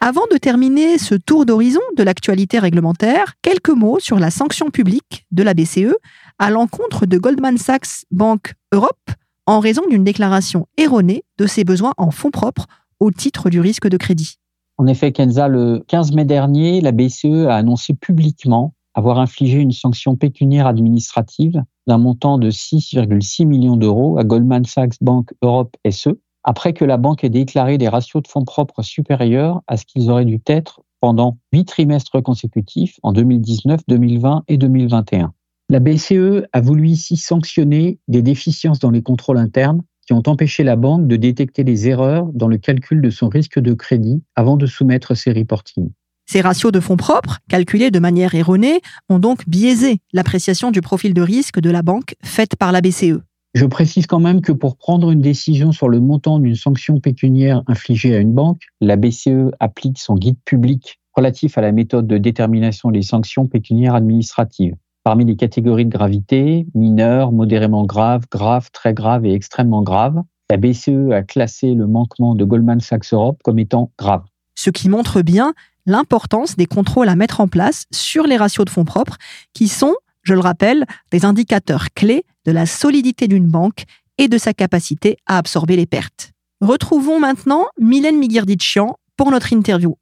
Avant 0.00 0.24
de 0.32 0.38
terminer 0.38 0.96
ce 0.96 1.14
tour 1.14 1.44
d'horizon 1.44 1.82
de 1.94 2.02
l'actualité 2.02 2.58
réglementaire, 2.58 3.34
quelques 3.42 3.68
mots 3.68 4.00
sur 4.00 4.18
la 4.18 4.30
sanction 4.30 4.70
publique 4.70 5.26
de 5.30 5.42
la 5.42 5.52
BCE 5.52 5.94
à 6.38 6.48
l'encontre 6.48 7.04
de 7.04 7.18
Goldman 7.18 7.58
Sachs 7.58 8.06
Bank 8.10 8.54
Europe 8.72 9.10
en 9.44 9.60
raison 9.60 9.82
d'une 9.90 10.04
déclaration 10.04 10.66
erronée 10.78 11.22
de 11.36 11.46
ses 11.46 11.64
besoins 11.64 11.92
en 11.98 12.10
fonds 12.10 12.30
propres 12.30 12.66
au 13.00 13.10
titre 13.10 13.50
du 13.50 13.60
risque 13.60 13.88
de 13.88 13.96
crédit. 13.96 14.38
En 14.78 14.86
effet, 14.86 15.12
Kenza, 15.12 15.48
le 15.48 15.84
15 15.88 16.12
mai 16.12 16.24
dernier, 16.24 16.80
la 16.80 16.92
BCE 16.92 17.46
a 17.48 17.56
annoncé 17.56 17.94
publiquement 17.94 18.74
avoir 18.94 19.18
infligé 19.18 19.58
une 19.58 19.72
sanction 19.72 20.16
pécuniaire 20.16 20.66
administrative 20.66 21.62
d'un 21.86 21.98
montant 21.98 22.38
de 22.38 22.50
6,6 22.50 23.46
millions 23.46 23.76
d'euros 23.76 24.18
à 24.18 24.24
Goldman 24.24 24.64
Sachs 24.64 24.96
Bank 25.00 25.32
Europe 25.42 25.76
SE 25.90 26.10
après 26.44 26.72
que 26.72 26.84
la 26.84 26.96
banque 26.96 27.24
ait 27.24 27.28
déclaré 27.28 27.76
des 27.76 27.88
ratios 27.88 28.22
de 28.22 28.28
fonds 28.28 28.44
propres 28.44 28.82
supérieurs 28.82 29.62
à 29.66 29.76
ce 29.76 29.84
qu'ils 29.84 30.10
auraient 30.10 30.24
dû 30.24 30.40
être 30.46 30.80
pendant 31.00 31.38
huit 31.52 31.64
trimestres 31.66 32.22
consécutifs 32.22 32.98
en 33.02 33.12
2019, 33.12 33.80
2020 33.88 34.44
et 34.48 34.56
2021. 34.56 35.32
La 35.68 35.80
BCE 35.80 36.46
a 36.52 36.60
voulu 36.60 36.88
ici 36.88 37.16
sanctionner 37.16 37.98
des 38.08 38.22
déficiences 38.22 38.78
dans 38.78 38.90
les 38.90 39.02
contrôles 39.02 39.38
internes 39.38 39.82
qui 40.06 40.12
ont 40.12 40.22
empêché 40.26 40.62
la 40.62 40.76
banque 40.76 41.06
de 41.06 41.16
détecter 41.16 41.64
des 41.64 41.88
erreurs 41.88 42.26
dans 42.32 42.48
le 42.48 42.58
calcul 42.58 43.00
de 43.02 43.10
son 43.10 43.28
risque 43.28 43.58
de 43.58 43.74
crédit 43.74 44.22
avant 44.36 44.56
de 44.56 44.66
soumettre 44.66 45.16
ses 45.16 45.32
reportings. 45.32 45.90
Ces 46.28 46.40
ratios 46.40 46.72
de 46.72 46.80
fonds 46.80 46.96
propres, 46.96 47.38
calculés 47.48 47.90
de 47.90 47.98
manière 47.98 48.34
erronée, 48.34 48.80
ont 49.08 49.18
donc 49.18 49.48
biaisé 49.48 49.98
l'appréciation 50.12 50.70
du 50.70 50.80
profil 50.80 51.14
de 51.14 51.22
risque 51.22 51.60
de 51.60 51.70
la 51.70 51.82
banque 51.82 52.16
faite 52.22 52.56
par 52.56 52.72
la 52.72 52.80
BCE. 52.80 53.20
Je 53.54 53.64
précise 53.64 54.06
quand 54.06 54.20
même 54.20 54.42
que 54.42 54.52
pour 54.52 54.76
prendre 54.76 55.10
une 55.10 55.22
décision 55.22 55.72
sur 55.72 55.88
le 55.88 56.00
montant 56.00 56.38
d'une 56.40 56.56
sanction 56.56 57.00
pécuniaire 57.00 57.62
infligée 57.68 58.14
à 58.14 58.18
une 58.18 58.32
banque, 58.32 58.60
la 58.80 58.96
BCE 58.96 59.50
applique 59.60 59.98
son 59.98 60.16
guide 60.16 60.36
public 60.44 60.98
relatif 61.14 61.56
à 61.56 61.62
la 61.62 61.72
méthode 61.72 62.06
de 62.06 62.18
détermination 62.18 62.90
des 62.90 63.02
sanctions 63.02 63.46
pécuniaires 63.46 63.94
administratives. 63.94 64.74
Parmi 65.06 65.24
les 65.24 65.36
catégories 65.36 65.84
de 65.84 65.90
gravité, 65.90 66.66
mineure, 66.74 67.30
modérément 67.30 67.84
grave, 67.84 68.24
grave, 68.28 68.70
très 68.72 68.92
grave 68.92 69.24
et 69.24 69.32
extrêmement 69.34 69.84
grave, 69.84 70.20
la 70.50 70.56
BCE 70.56 71.12
a 71.12 71.22
classé 71.22 71.74
le 71.74 71.86
manquement 71.86 72.34
de 72.34 72.44
Goldman 72.44 72.80
Sachs 72.80 73.12
Europe 73.12 73.40
comme 73.44 73.60
étant 73.60 73.92
grave. 73.96 74.24
Ce 74.56 74.68
qui 74.68 74.88
montre 74.88 75.22
bien 75.22 75.54
l'importance 75.86 76.56
des 76.56 76.66
contrôles 76.66 77.08
à 77.08 77.14
mettre 77.14 77.40
en 77.40 77.46
place 77.46 77.84
sur 77.92 78.26
les 78.26 78.36
ratios 78.36 78.64
de 78.64 78.70
fonds 78.70 78.84
propres, 78.84 79.16
qui 79.54 79.68
sont, 79.68 79.94
je 80.24 80.34
le 80.34 80.40
rappelle, 80.40 80.84
des 81.12 81.24
indicateurs 81.24 81.92
clés 81.94 82.24
de 82.44 82.50
la 82.50 82.66
solidité 82.66 83.28
d'une 83.28 83.46
banque 83.46 83.84
et 84.18 84.26
de 84.26 84.38
sa 84.38 84.54
capacité 84.54 85.18
à 85.26 85.38
absorber 85.38 85.76
les 85.76 85.86
pertes. 85.86 86.32
Retrouvons 86.60 87.20
maintenant 87.20 87.66
Mylène 87.80 88.18
Migirdichian 88.18 88.96
pour 89.16 89.30
notre 89.30 89.52
interview. 89.52 89.96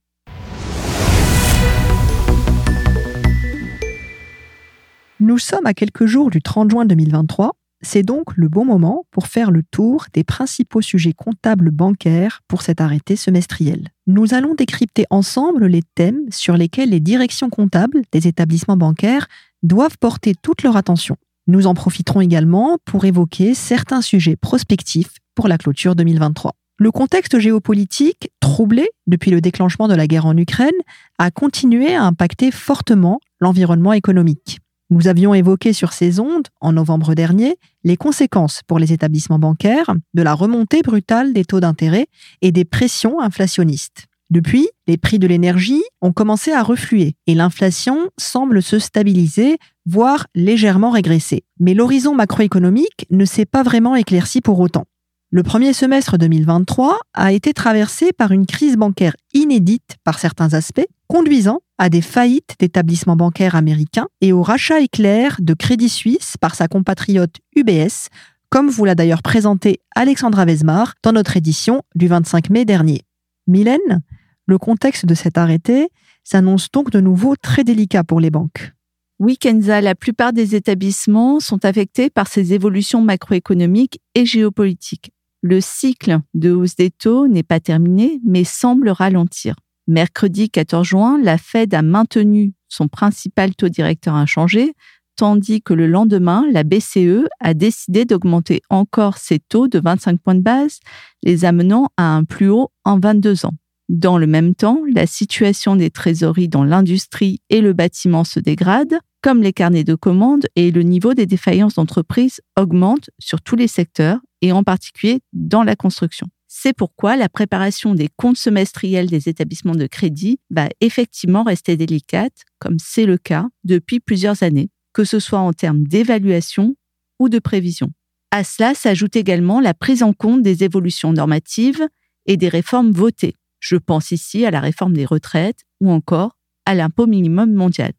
Nous 5.20 5.38
sommes 5.38 5.66
à 5.66 5.74
quelques 5.74 6.06
jours 6.06 6.28
du 6.28 6.42
30 6.42 6.72
juin 6.72 6.84
2023. 6.84 7.52
c'est 7.82 8.02
donc 8.02 8.36
le 8.36 8.48
bon 8.48 8.64
moment 8.64 9.04
pour 9.12 9.28
faire 9.28 9.52
le 9.52 9.62
tour 9.62 10.06
des 10.12 10.24
principaux 10.24 10.80
sujets 10.80 11.12
comptables 11.12 11.70
bancaires 11.70 12.40
pour 12.48 12.62
cet 12.62 12.80
arrêté 12.80 13.14
semestriel. 13.14 13.90
Nous 14.08 14.34
allons 14.34 14.54
décrypter 14.54 15.04
ensemble 15.10 15.66
les 15.66 15.82
thèmes 15.94 16.24
sur 16.30 16.56
lesquels 16.56 16.90
les 16.90 16.98
directions 16.98 17.48
comptables 17.48 18.02
des 18.10 18.26
établissements 18.26 18.76
bancaires 18.76 19.28
doivent 19.62 19.98
porter 19.98 20.34
toute 20.34 20.62
leur 20.62 20.76
attention. 20.76 21.16
Nous 21.46 21.68
en 21.68 21.74
profiterons 21.74 22.20
également 22.22 22.78
pour 22.84 23.04
évoquer 23.04 23.54
certains 23.54 24.02
sujets 24.02 24.36
prospectifs 24.36 25.14
pour 25.36 25.46
la 25.46 25.58
clôture 25.58 25.94
2023. 25.94 26.54
Le 26.78 26.90
contexte 26.90 27.38
géopolitique, 27.38 28.30
troublé 28.40 28.88
depuis 29.06 29.30
le 29.30 29.40
déclenchement 29.40 29.86
de 29.86 29.94
la 29.94 30.08
guerre 30.08 30.26
en 30.26 30.36
Ukraine, 30.36 30.72
a 31.18 31.30
continué 31.30 31.94
à 31.94 32.02
impacter 32.02 32.50
fortement 32.50 33.20
l'environnement 33.40 33.92
économique. 33.92 34.58
Nous 34.90 35.08
avions 35.08 35.34
évoqué 35.34 35.72
sur 35.72 35.92
ces 35.92 36.20
ondes, 36.20 36.48
en 36.60 36.72
novembre 36.72 37.14
dernier, 37.14 37.56
les 37.84 37.96
conséquences 37.96 38.60
pour 38.66 38.78
les 38.78 38.92
établissements 38.92 39.38
bancaires 39.38 39.94
de 40.12 40.22
la 40.22 40.34
remontée 40.34 40.82
brutale 40.82 41.32
des 41.32 41.44
taux 41.44 41.60
d'intérêt 41.60 42.06
et 42.42 42.52
des 42.52 42.64
pressions 42.64 43.20
inflationnistes. 43.20 44.06
Depuis, 44.30 44.68
les 44.86 44.96
prix 44.96 45.18
de 45.18 45.26
l'énergie 45.26 45.82
ont 46.00 46.12
commencé 46.12 46.52
à 46.52 46.62
refluer 46.62 47.14
et 47.26 47.34
l'inflation 47.34 48.10
semble 48.18 48.62
se 48.62 48.78
stabiliser, 48.78 49.58
voire 49.86 50.26
légèrement 50.34 50.90
régresser. 50.90 51.44
Mais 51.60 51.74
l'horizon 51.74 52.14
macroéconomique 52.14 53.06
ne 53.10 53.24
s'est 53.24 53.46
pas 53.46 53.62
vraiment 53.62 53.94
éclairci 53.94 54.40
pour 54.40 54.60
autant. 54.60 54.86
Le 55.34 55.42
premier 55.42 55.72
semestre 55.72 56.16
2023 56.16 56.96
a 57.12 57.32
été 57.32 57.52
traversé 57.54 58.12
par 58.12 58.30
une 58.30 58.46
crise 58.46 58.76
bancaire 58.76 59.16
inédite 59.32 59.96
par 60.04 60.20
certains 60.20 60.54
aspects, 60.54 60.86
conduisant 61.08 61.58
à 61.76 61.88
des 61.88 62.02
faillites 62.02 62.54
d'établissements 62.60 63.16
bancaires 63.16 63.56
américains 63.56 64.06
et 64.20 64.32
au 64.32 64.44
rachat 64.44 64.78
éclair 64.78 65.38
de 65.40 65.52
Crédit 65.52 65.88
Suisse 65.88 66.36
par 66.40 66.54
sa 66.54 66.68
compatriote 66.68 67.34
UBS, 67.56 68.10
comme 68.48 68.70
vous 68.70 68.84
l'a 68.84 68.94
d'ailleurs 68.94 69.22
présenté 69.22 69.80
Alexandra 69.96 70.44
Vesmar 70.44 70.94
dans 71.02 71.10
notre 71.10 71.36
édition 71.36 71.82
du 71.96 72.06
25 72.06 72.50
mai 72.50 72.64
dernier. 72.64 73.00
Mylène, 73.48 74.02
le 74.46 74.58
contexte 74.58 75.04
de 75.04 75.14
cet 75.14 75.36
arrêté 75.36 75.88
s'annonce 76.22 76.70
donc 76.70 76.92
de 76.92 77.00
nouveau 77.00 77.34
très 77.34 77.64
délicat 77.64 78.04
pour 78.04 78.20
les 78.20 78.30
banques. 78.30 78.70
Oui, 79.18 79.36
Kenza, 79.36 79.80
la 79.80 79.96
plupart 79.96 80.32
des 80.32 80.54
établissements 80.54 81.40
sont 81.40 81.64
affectés 81.64 82.08
par 82.08 82.28
ces 82.28 82.52
évolutions 82.52 83.00
macroéconomiques 83.00 84.00
et 84.14 84.26
géopolitiques. 84.26 85.10
Le 85.46 85.60
cycle 85.60 86.20
de 86.32 86.52
hausse 86.52 86.74
des 86.74 86.88
taux 86.88 87.28
n'est 87.28 87.42
pas 87.42 87.60
terminé, 87.60 88.18
mais 88.24 88.44
semble 88.44 88.88
ralentir. 88.88 89.54
Mercredi 89.86 90.48
14 90.48 90.86
juin, 90.86 91.20
la 91.22 91.36
Fed 91.36 91.74
a 91.74 91.82
maintenu 91.82 92.54
son 92.70 92.88
principal 92.88 93.54
taux 93.54 93.68
directeur 93.68 94.14
inchangé, 94.14 94.72
tandis 95.16 95.60
que 95.60 95.74
le 95.74 95.86
lendemain, 95.86 96.46
la 96.50 96.62
BCE 96.62 97.28
a 97.40 97.52
décidé 97.52 98.06
d'augmenter 98.06 98.62
encore 98.70 99.18
ses 99.18 99.38
taux 99.38 99.68
de 99.68 99.78
25 99.84 100.18
points 100.18 100.34
de 100.34 100.40
base, 100.40 100.80
les 101.22 101.44
amenant 101.44 101.88
à 101.98 102.16
un 102.16 102.24
plus 102.24 102.48
haut 102.48 102.70
en 102.84 102.98
22 102.98 103.44
ans. 103.44 103.52
Dans 103.90 104.16
le 104.16 104.26
même 104.26 104.54
temps, 104.54 104.80
la 104.94 105.06
situation 105.06 105.76
des 105.76 105.90
trésoreries 105.90 106.48
dans 106.48 106.64
l'industrie 106.64 107.42
et 107.50 107.60
le 107.60 107.74
bâtiment 107.74 108.24
se 108.24 108.40
dégrade, 108.40 108.98
comme 109.20 109.42
les 109.42 109.52
carnets 109.52 109.84
de 109.84 109.94
commandes 109.94 110.46
et 110.56 110.70
le 110.70 110.82
niveau 110.82 111.12
des 111.12 111.26
défaillances 111.26 111.74
d'entreprises 111.74 112.40
augmente 112.58 113.10
sur 113.18 113.42
tous 113.42 113.56
les 113.56 113.68
secteurs 113.68 114.20
et 114.44 114.52
en 114.52 114.62
particulier 114.62 115.20
dans 115.32 115.62
la 115.62 115.74
construction. 115.74 116.26
C'est 116.48 116.74
pourquoi 116.74 117.16
la 117.16 117.30
préparation 117.30 117.94
des 117.94 118.10
comptes 118.14 118.36
semestriels 118.36 119.08
des 119.08 119.30
établissements 119.30 119.74
de 119.74 119.86
crédit 119.86 120.38
va 120.50 120.68
effectivement 120.82 121.44
rester 121.44 121.78
délicate, 121.78 122.44
comme 122.58 122.76
c'est 122.78 123.06
le 123.06 123.16
cas 123.16 123.48
depuis 123.64 124.00
plusieurs 124.00 124.42
années, 124.42 124.68
que 124.92 125.04
ce 125.04 125.18
soit 125.18 125.38
en 125.38 125.54
termes 125.54 125.84
d'évaluation 125.84 126.76
ou 127.18 127.30
de 127.30 127.38
prévision. 127.38 127.90
À 128.30 128.44
cela 128.44 128.74
s'ajoute 128.74 129.16
également 129.16 129.60
la 129.60 129.72
prise 129.72 130.02
en 130.02 130.12
compte 130.12 130.42
des 130.42 130.62
évolutions 130.62 131.14
normatives 131.14 131.88
et 132.26 132.36
des 132.36 132.50
réformes 132.50 132.90
votées. 132.90 133.34
Je 133.60 133.76
pense 133.76 134.10
ici 134.10 134.44
à 134.44 134.50
la 134.50 134.60
réforme 134.60 134.92
des 134.92 135.06
retraites 135.06 135.60
ou 135.80 135.90
encore 135.90 136.36
à 136.66 136.74
l'impôt 136.74 137.06
minimum 137.06 137.50
mondial. 137.54 137.92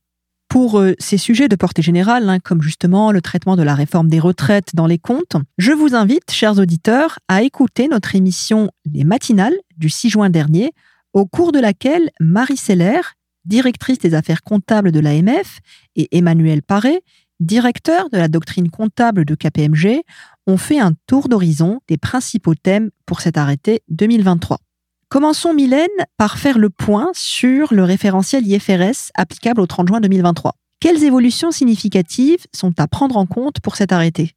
Pour 0.55 0.79
euh, 0.79 0.93
ces 0.99 1.17
sujets 1.17 1.49
de 1.49 1.57
portée 1.57 1.81
générale, 1.81 2.29
hein, 2.29 2.39
comme 2.39 2.61
justement 2.61 3.11
le 3.11 3.19
traitement 3.21 3.57
de 3.57 3.61
la 3.61 3.75
réforme 3.75 4.07
des 4.07 4.21
retraites 4.21 4.73
dans 4.73 4.87
les 4.87 4.97
comptes, 4.97 5.35
je 5.57 5.73
vous 5.73 5.95
invite, 5.95 6.31
chers 6.31 6.57
auditeurs, 6.59 7.19
à 7.27 7.41
écouter 7.41 7.89
notre 7.89 8.15
émission 8.15 8.71
Les 8.85 9.03
Matinales 9.03 9.57
du 9.75 9.89
6 9.89 10.11
juin 10.11 10.29
dernier, 10.29 10.71
au 11.11 11.25
cours 11.25 11.51
de 11.51 11.59
laquelle 11.59 12.09
Marie 12.21 12.55
Seller, 12.55 13.01
directrice 13.43 13.99
des 13.99 14.13
affaires 14.13 14.43
comptables 14.43 14.93
de 14.93 15.01
l'AMF, 15.01 15.59
et 15.97 16.07
Emmanuel 16.17 16.61
Paré, 16.61 17.01
directeur 17.41 18.09
de 18.09 18.17
la 18.17 18.29
doctrine 18.29 18.69
comptable 18.69 19.25
de 19.25 19.35
KPMG, 19.35 20.03
ont 20.47 20.55
fait 20.55 20.79
un 20.79 20.93
tour 21.05 21.27
d'horizon 21.27 21.81
des 21.89 21.97
principaux 21.97 22.55
thèmes 22.55 22.91
pour 23.05 23.19
cet 23.19 23.37
arrêté 23.37 23.81
2023. 23.89 24.59
Commençons, 25.15 25.53
Mylène, 25.53 25.87
par 26.17 26.37
faire 26.37 26.57
le 26.57 26.69
point 26.69 27.09
sur 27.13 27.73
le 27.73 27.85
référentiel 27.85 28.45
IFRS 28.45 29.11
applicable 29.13 29.61
au 29.61 29.65
30 29.65 29.87
juin 29.87 30.01
2023. 30.01 30.51
Quelles 30.81 31.05
évolutions 31.05 31.51
significatives 31.51 32.45
sont 32.53 32.77
à 32.81 32.87
prendre 32.89 33.15
en 33.15 33.25
compte 33.25 33.61
pour 33.61 33.77
cet 33.77 33.93
arrêté? 33.93 34.33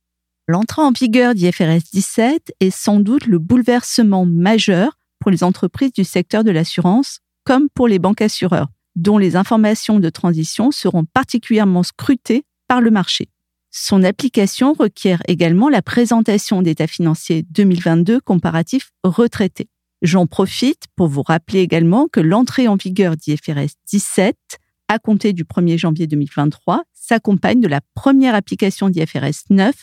L'entrée 0.46 0.82
en 0.82 0.92
vigueur 0.92 1.34
d'IFRS 1.34 1.82
17 1.92 2.52
est 2.60 2.70
sans 2.70 3.00
doute 3.00 3.26
le 3.26 3.40
bouleversement 3.40 4.24
majeur 4.24 4.96
pour 5.18 5.32
les 5.32 5.42
entreprises 5.42 5.92
du 5.92 6.04
secteur 6.04 6.44
de 6.44 6.52
l'assurance, 6.52 7.22
comme 7.44 7.68
pour 7.74 7.88
les 7.88 7.98
banques 7.98 8.22
assureurs, 8.22 8.68
dont 8.94 9.18
les 9.18 9.34
informations 9.34 9.98
de 9.98 10.10
transition 10.10 10.70
seront 10.70 11.06
particulièrement 11.12 11.82
scrutées 11.82 12.44
par 12.68 12.80
le 12.80 12.92
marché. 12.92 13.26
Son 13.72 14.04
application 14.04 14.74
requiert 14.74 15.22
également 15.26 15.70
la 15.70 15.82
présentation 15.82 16.62
d'états 16.62 16.86
financiers 16.86 17.44
2022 17.50 18.20
comparatifs 18.20 18.92
retraités. 19.02 19.68
J'en 20.02 20.26
profite 20.26 20.84
pour 20.94 21.08
vous 21.08 21.22
rappeler 21.22 21.60
également 21.60 22.06
que 22.06 22.20
l'entrée 22.20 22.68
en 22.68 22.76
vigueur 22.76 23.16
d'IFRS 23.16 23.74
17 23.88 24.36
à 24.88 24.98
compter 24.98 25.32
du 25.32 25.44
1er 25.44 25.76
janvier 25.76 26.06
2023 26.06 26.84
s'accompagne 26.92 27.60
de 27.60 27.68
la 27.68 27.80
première 27.94 28.34
application 28.34 28.88
d'IFRS 28.88 29.44
9 29.50 29.74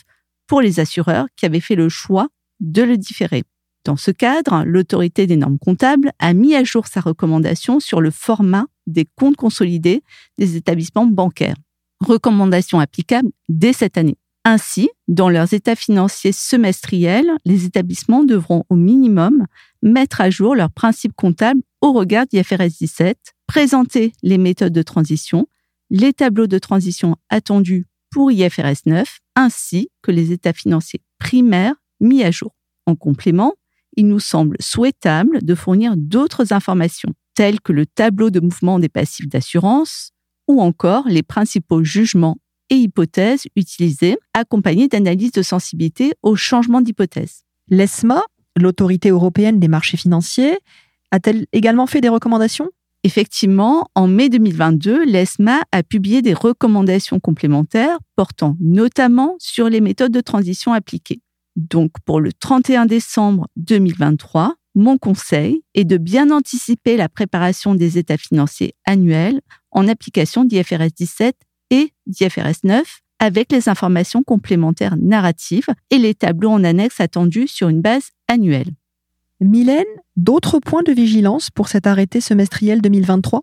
pour 0.46 0.60
les 0.60 0.80
assureurs 0.80 1.26
qui 1.36 1.46
avaient 1.46 1.60
fait 1.60 1.74
le 1.74 1.88
choix 1.88 2.28
de 2.60 2.82
le 2.82 2.96
différer. 2.96 3.44
Dans 3.84 3.96
ce 3.96 4.10
cadre, 4.10 4.64
l'autorité 4.64 5.26
des 5.26 5.36
normes 5.36 5.58
comptables 5.58 6.10
a 6.18 6.34
mis 6.34 6.54
à 6.56 6.64
jour 6.64 6.86
sa 6.86 7.00
recommandation 7.00 7.78
sur 7.78 8.00
le 8.00 8.10
format 8.10 8.66
des 8.86 9.06
comptes 9.16 9.36
consolidés 9.36 10.02
des 10.38 10.56
établissements 10.56 11.06
bancaires. 11.06 11.56
Recommandation 12.00 12.80
applicable 12.80 13.30
dès 13.48 13.72
cette 13.72 13.96
année. 13.96 14.16
Ainsi, 14.48 14.90
dans 15.08 15.28
leurs 15.28 15.54
états 15.54 15.74
financiers 15.74 16.30
semestriels, 16.30 17.32
les 17.44 17.64
établissements 17.64 18.22
devront 18.22 18.62
au 18.68 18.76
minimum 18.76 19.44
mettre 19.82 20.20
à 20.20 20.30
jour 20.30 20.54
leurs 20.54 20.70
principes 20.70 21.16
comptables 21.16 21.62
au 21.80 21.92
regard 21.92 22.26
d'IFRS 22.26 22.78
17, 22.78 23.34
présenter 23.48 24.12
les 24.22 24.38
méthodes 24.38 24.72
de 24.72 24.82
transition, 24.82 25.48
les 25.90 26.12
tableaux 26.12 26.46
de 26.46 26.60
transition 26.60 27.16
attendus 27.28 27.86
pour 28.12 28.30
IFRS 28.30 28.86
9, 28.86 29.18
ainsi 29.34 29.90
que 30.00 30.12
les 30.12 30.30
états 30.30 30.52
financiers 30.52 31.02
primaires 31.18 31.74
mis 31.98 32.22
à 32.22 32.30
jour. 32.30 32.54
En 32.86 32.94
complément, 32.94 33.54
il 33.96 34.06
nous 34.06 34.20
semble 34.20 34.58
souhaitable 34.60 35.42
de 35.42 35.54
fournir 35.56 35.94
d'autres 35.96 36.52
informations, 36.52 37.12
telles 37.34 37.60
que 37.60 37.72
le 37.72 37.84
tableau 37.84 38.30
de 38.30 38.38
mouvement 38.38 38.78
des 38.78 38.88
passifs 38.88 39.26
d'assurance 39.26 40.12
ou 40.46 40.62
encore 40.62 41.08
les 41.08 41.24
principaux 41.24 41.82
jugements 41.82 42.38
et 42.70 42.76
hypothèses 42.76 43.46
utilisées, 43.56 44.18
accompagnées 44.34 44.88
d'analyses 44.88 45.32
de 45.32 45.42
sensibilité 45.42 46.12
au 46.22 46.36
changement 46.36 46.80
d'hypothèse. 46.80 47.42
L'ESMA, 47.68 48.22
l'autorité 48.56 49.10
européenne 49.10 49.60
des 49.60 49.68
marchés 49.68 49.96
financiers, 49.96 50.58
a-t-elle 51.10 51.46
également 51.52 51.86
fait 51.86 52.00
des 52.00 52.08
recommandations? 52.08 52.70
Effectivement, 53.04 53.88
en 53.94 54.08
mai 54.08 54.28
2022, 54.28 55.04
l'ESMA 55.04 55.60
a 55.70 55.82
publié 55.82 56.22
des 56.22 56.34
recommandations 56.34 57.20
complémentaires 57.20 57.98
portant 58.16 58.56
notamment 58.60 59.36
sur 59.38 59.68
les 59.68 59.80
méthodes 59.80 60.12
de 60.12 60.20
transition 60.20 60.72
appliquées. 60.72 61.20
Donc, 61.54 61.92
pour 62.04 62.20
le 62.20 62.32
31 62.32 62.86
décembre 62.86 63.46
2023, 63.56 64.56
mon 64.74 64.98
conseil 64.98 65.62
est 65.74 65.84
de 65.84 65.96
bien 65.96 66.30
anticiper 66.30 66.96
la 66.96 67.08
préparation 67.08 67.74
des 67.74 67.96
états 67.96 68.18
financiers 68.18 68.74
annuels 68.84 69.40
en 69.70 69.88
application 69.88 70.44
d'IFRS 70.44 70.90
17 70.94 71.34
et 71.70 71.92
d'IFRS 72.06 72.64
9 72.64 73.00
avec 73.18 73.50
les 73.50 73.68
informations 73.68 74.22
complémentaires 74.22 74.96
narratives 74.96 75.68
et 75.90 75.98
les 75.98 76.14
tableaux 76.14 76.50
en 76.50 76.64
annexe 76.64 77.00
attendus 77.00 77.48
sur 77.48 77.68
une 77.68 77.80
base 77.80 78.10
annuelle. 78.28 78.70
Mylène, 79.40 79.84
d'autres 80.16 80.60
points 80.60 80.82
de 80.82 80.92
vigilance 80.92 81.50
pour 81.50 81.68
cet 81.68 81.86
arrêté 81.86 82.20
semestriel 82.20 82.80
2023 82.80 83.42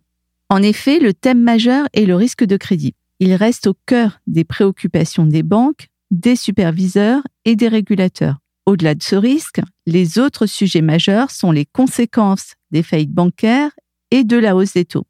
En 0.50 0.62
effet, 0.62 1.00
le 1.00 1.14
thème 1.14 1.42
majeur 1.42 1.88
est 1.94 2.06
le 2.06 2.16
risque 2.16 2.44
de 2.44 2.58
crédit. 2.58 2.96
Il 3.20 3.34
reste 3.34 3.68
au 3.68 3.76
cœur 3.86 4.20
des 4.28 4.44
préoccupations 4.44 5.26
des 5.26 5.44
banques, 5.44 5.88
des 6.12 6.36
superviseurs 6.36 7.22
et 7.46 7.56
des 7.56 7.68
régulateurs. 7.68 8.38
Au-delà 8.66 8.96
de 8.96 9.04
ce 9.04 9.16
risque, 9.16 9.60
les 9.86 10.20
autres 10.20 10.46
sujets 10.46 10.82
majeurs 10.82 11.32
sont 11.32 11.52
les 11.52 11.66
conséquences 11.66 12.54
des 12.72 12.82
faillites 12.82 13.12
bancaires 13.12 13.72
et 14.10 14.24
de 14.24 14.38
la 14.38 14.56
hausse 14.56 14.74
des 14.74 14.86
taux. 14.86 15.06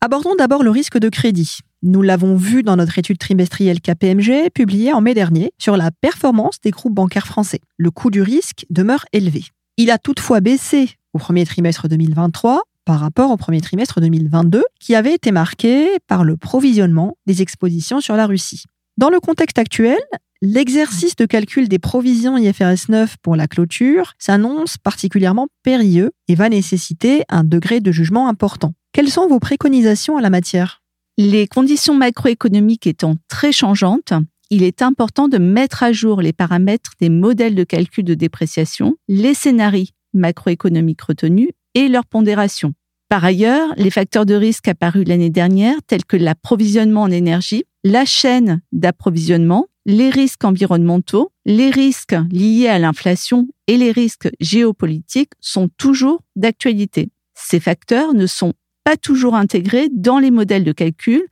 Abordons 0.00 0.36
d'abord 0.36 0.62
le 0.62 0.70
risque 0.70 0.98
de 0.98 1.08
crédit. 1.08 1.58
Nous 1.82 2.02
l'avons 2.02 2.34
vu 2.34 2.64
dans 2.64 2.74
notre 2.74 2.98
étude 2.98 3.18
trimestrielle 3.18 3.80
KPMG 3.80 4.50
publiée 4.52 4.92
en 4.92 5.00
mai 5.00 5.14
dernier 5.14 5.52
sur 5.58 5.76
la 5.76 5.92
performance 5.92 6.60
des 6.60 6.72
groupes 6.72 6.94
bancaires 6.94 7.28
français. 7.28 7.60
Le 7.76 7.92
coût 7.92 8.10
du 8.10 8.20
risque 8.20 8.66
demeure 8.68 9.04
élevé. 9.12 9.44
Il 9.76 9.92
a 9.92 9.98
toutefois 9.98 10.40
baissé 10.40 10.96
au 11.12 11.18
premier 11.18 11.46
trimestre 11.46 11.86
2023 11.86 12.62
par 12.84 12.98
rapport 12.98 13.30
au 13.30 13.36
premier 13.36 13.60
trimestre 13.60 14.00
2022 14.00 14.64
qui 14.80 14.96
avait 14.96 15.14
été 15.14 15.30
marqué 15.30 15.88
par 16.08 16.24
le 16.24 16.36
provisionnement 16.36 17.16
des 17.26 17.42
expositions 17.42 18.00
sur 18.00 18.16
la 18.16 18.26
Russie. 18.26 18.64
Dans 18.96 19.10
le 19.10 19.20
contexte 19.20 19.58
actuel, 19.58 20.00
l'exercice 20.42 21.14
de 21.14 21.26
calcul 21.26 21.68
des 21.68 21.78
provisions 21.78 22.36
IFRS 22.36 22.88
9 22.88 23.18
pour 23.22 23.36
la 23.36 23.46
clôture 23.46 24.14
s'annonce 24.18 24.78
particulièrement 24.78 25.46
périlleux 25.62 26.10
et 26.26 26.34
va 26.34 26.48
nécessiter 26.48 27.22
un 27.28 27.44
degré 27.44 27.78
de 27.78 27.92
jugement 27.92 28.28
important. 28.28 28.72
Quelles 28.92 29.10
sont 29.10 29.28
vos 29.28 29.38
préconisations 29.38 30.16
à 30.16 30.20
la 30.20 30.30
matière? 30.30 30.82
Les 31.20 31.48
conditions 31.48 31.94
macroéconomiques 31.94 32.86
étant 32.86 33.16
très 33.26 33.50
changeantes, 33.50 34.12
il 34.50 34.62
est 34.62 34.82
important 34.82 35.26
de 35.26 35.38
mettre 35.38 35.82
à 35.82 35.90
jour 35.90 36.22
les 36.22 36.32
paramètres 36.32 36.92
des 37.00 37.08
modèles 37.08 37.56
de 37.56 37.64
calcul 37.64 38.04
de 38.04 38.14
dépréciation, 38.14 38.94
les 39.08 39.34
scénarios 39.34 39.88
macroéconomiques 40.14 41.02
retenus 41.02 41.48
et 41.74 41.88
leur 41.88 42.06
pondération. 42.06 42.72
Par 43.08 43.24
ailleurs, 43.24 43.74
les 43.76 43.90
facteurs 43.90 44.26
de 44.26 44.34
risque 44.34 44.68
apparus 44.68 45.08
l'année 45.08 45.28
dernière, 45.28 45.74
tels 45.88 46.04
que 46.04 46.16
l'approvisionnement 46.16 47.02
en 47.02 47.10
énergie, 47.10 47.64
la 47.82 48.04
chaîne 48.04 48.60
d'approvisionnement, 48.70 49.66
les 49.86 50.10
risques 50.10 50.44
environnementaux, 50.44 51.32
les 51.44 51.70
risques 51.70 52.16
liés 52.30 52.68
à 52.68 52.78
l'inflation 52.78 53.48
et 53.66 53.76
les 53.76 53.90
risques 53.90 54.30
géopolitiques 54.38 55.32
sont 55.40 55.68
toujours 55.78 56.22
d'actualité. 56.36 57.10
Ces 57.34 57.58
facteurs 57.58 58.14
ne 58.14 58.26
sont 58.26 58.54
pas 58.88 58.96
toujours 58.96 59.34
intégrés 59.34 59.90
dans 59.92 60.18
les 60.18 60.30
modèles 60.30 60.64
de 60.64 60.72
calcul 60.72 61.22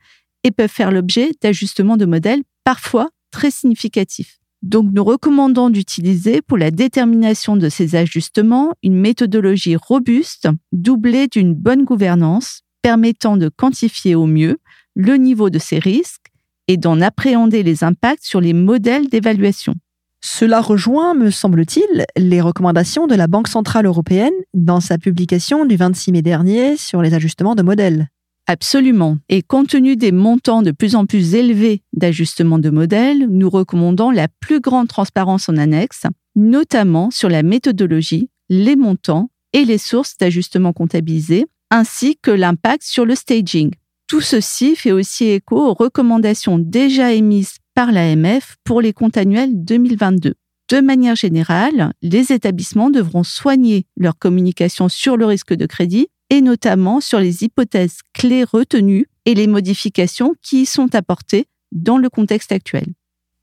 et 0.43 0.51
peuvent 0.51 0.69
faire 0.69 0.91
l'objet 0.91 1.31
d'ajustements 1.41 1.97
de 1.97 2.05
modèles 2.05 2.43
parfois 2.63 3.09
très 3.31 3.49
significatifs. 3.49 4.37
Donc 4.61 4.91
nous 4.93 5.03
recommandons 5.03 5.71
d'utiliser 5.71 6.43
pour 6.43 6.59
la 6.59 6.69
détermination 6.69 7.57
de 7.57 7.67
ces 7.67 7.95
ajustements 7.95 8.73
une 8.83 8.93
méthodologie 8.93 9.75
robuste 9.75 10.49
doublée 10.71 11.27
d'une 11.27 11.55
bonne 11.55 11.83
gouvernance 11.83 12.61
permettant 12.83 13.37
de 13.37 13.49
quantifier 13.49 14.13
au 14.13 14.27
mieux 14.27 14.59
le 14.95 15.15
niveau 15.15 15.49
de 15.49 15.57
ces 15.57 15.79
risques 15.79 16.27
et 16.67 16.77
d'en 16.77 17.01
appréhender 17.01 17.63
les 17.63 17.83
impacts 17.83 18.23
sur 18.23 18.39
les 18.39 18.53
modèles 18.53 19.09
d'évaluation. 19.09 19.73
Cela 20.21 20.61
rejoint, 20.61 21.13
me 21.13 21.29
semble-t-il, 21.29 22.05
les 22.17 22.41
recommandations 22.41 23.07
de 23.07 23.15
la 23.15 23.27
Banque 23.27 23.47
centrale 23.47 23.85
européenne 23.85 24.33
dans 24.53 24.79
sa 24.79 24.97
publication 24.97 25.65
du 25.65 25.75
26 25.75 26.11
mai 26.11 26.21
dernier 26.21 26.77
sur 26.77 27.01
les 27.01 27.13
ajustements 27.13 27.55
de 27.55 27.61
modèles. 27.61 28.09
Absolument. 28.47 29.17
Et 29.27 29.41
compte 29.41 29.67
tenu 29.67 29.97
des 29.97 30.13
montants 30.13 30.61
de 30.61 30.71
plus 30.71 30.95
en 30.95 31.05
plus 31.05 31.35
élevés 31.35 31.81
d'ajustement 31.93 32.59
de 32.59 32.69
modèles, 32.69 33.27
nous 33.29 33.49
recommandons 33.49 34.09
la 34.09 34.27
plus 34.39 34.61
grande 34.61 34.87
transparence 34.87 35.49
en 35.49 35.57
annexe, 35.57 36.03
notamment 36.35 37.11
sur 37.11 37.29
la 37.29 37.43
méthodologie, 37.43 38.29
les 38.49 38.77
montants 38.77 39.29
et 39.51 39.65
les 39.65 39.77
sources 39.77 40.17
d'ajustement 40.17 40.71
comptabilisés, 40.71 41.45
ainsi 41.71 42.17
que 42.21 42.31
l'impact 42.31 42.83
sur 42.83 43.05
le 43.05 43.15
staging. 43.15 43.71
Tout 44.07 44.21
ceci 44.21 44.77
fait 44.77 44.93
aussi 44.93 45.25
écho 45.25 45.57
aux 45.57 45.73
recommandations 45.73 46.57
déjà 46.57 47.11
émises 47.11 47.55
par 47.77 47.91
l'AMF 47.91 48.55
pour 48.63 48.81
les 48.81 48.91
comptes 48.91 49.17
annuels 49.17 49.63
2022. 49.63 50.33
De 50.71 50.81
manière 50.81 51.15
générale, 51.15 51.93
les 52.01 52.33
établissements 52.33 52.89
devront 52.89 53.21
soigner 53.21 53.85
leur 53.95 54.17
communication 54.17 54.89
sur 54.89 55.15
le 55.15 55.27
risque 55.27 55.53
de 55.53 55.67
crédit 55.67 56.07
et 56.31 56.41
notamment 56.41 57.01
sur 57.01 57.19
les 57.19 57.43
hypothèses 57.43 57.99
clés 58.15 58.43
retenues 58.43 59.05
et 59.25 59.35
les 59.35 59.45
modifications 59.45 60.33
qui 60.41 60.63
y 60.63 60.65
sont 60.65 60.95
apportées 60.95 61.45
dans 61.71 61.99
le 61.99 62.09
contexte 62.09 62.51
actuel. 62.51 62.87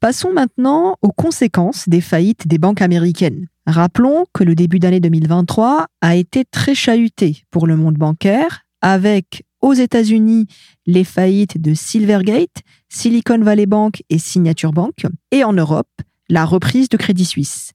Passons 0.01 0.33
maintenant 0.33 0.97
aux 1.01 1.13
conséquences 1.13 1.89
des 1.89 2.01
faillites 2.01 2.49
des 2.49 2.59
banques 2.59 2.83
américaines. 2.83 3.47
Rappelons 3.69 4.25
que 4.33 4.43
le 4.43 4.57
début 4.57 4.81
d'année 4.81 4.99
2023 4.99 5.87
a 6.01 6.17
été 6.17 6.45
très 6.45 6.75
chahuté 6.75 7.45
pour 7.53 7.69
le 7.69 7.77
monde 7.77 7.95
bancaire, 7.95 8.65
avec 8.81 9.45
aux 9.65 9.73
États-Unis 9.73 10.47
les 10.87 11.05
faillites 11.05 11.59
de 11.59 11.73
Silvergate, 11.73 12.63
Silicon 12.95 13.41
Valley 13.41 13.67
Bank 13.67 14.05
et 14.09 14.19
Signature 14.19 14.73
Bank, 14.73 15.05
et 15.33 15.43
en 15.43 15.53
Europe 15.53 15.91
la 16.29 16.45
reprise 16.45 16.89
de 16.89 16.97
Crédit 16.97 17.25
Suisse. 17.25 17.73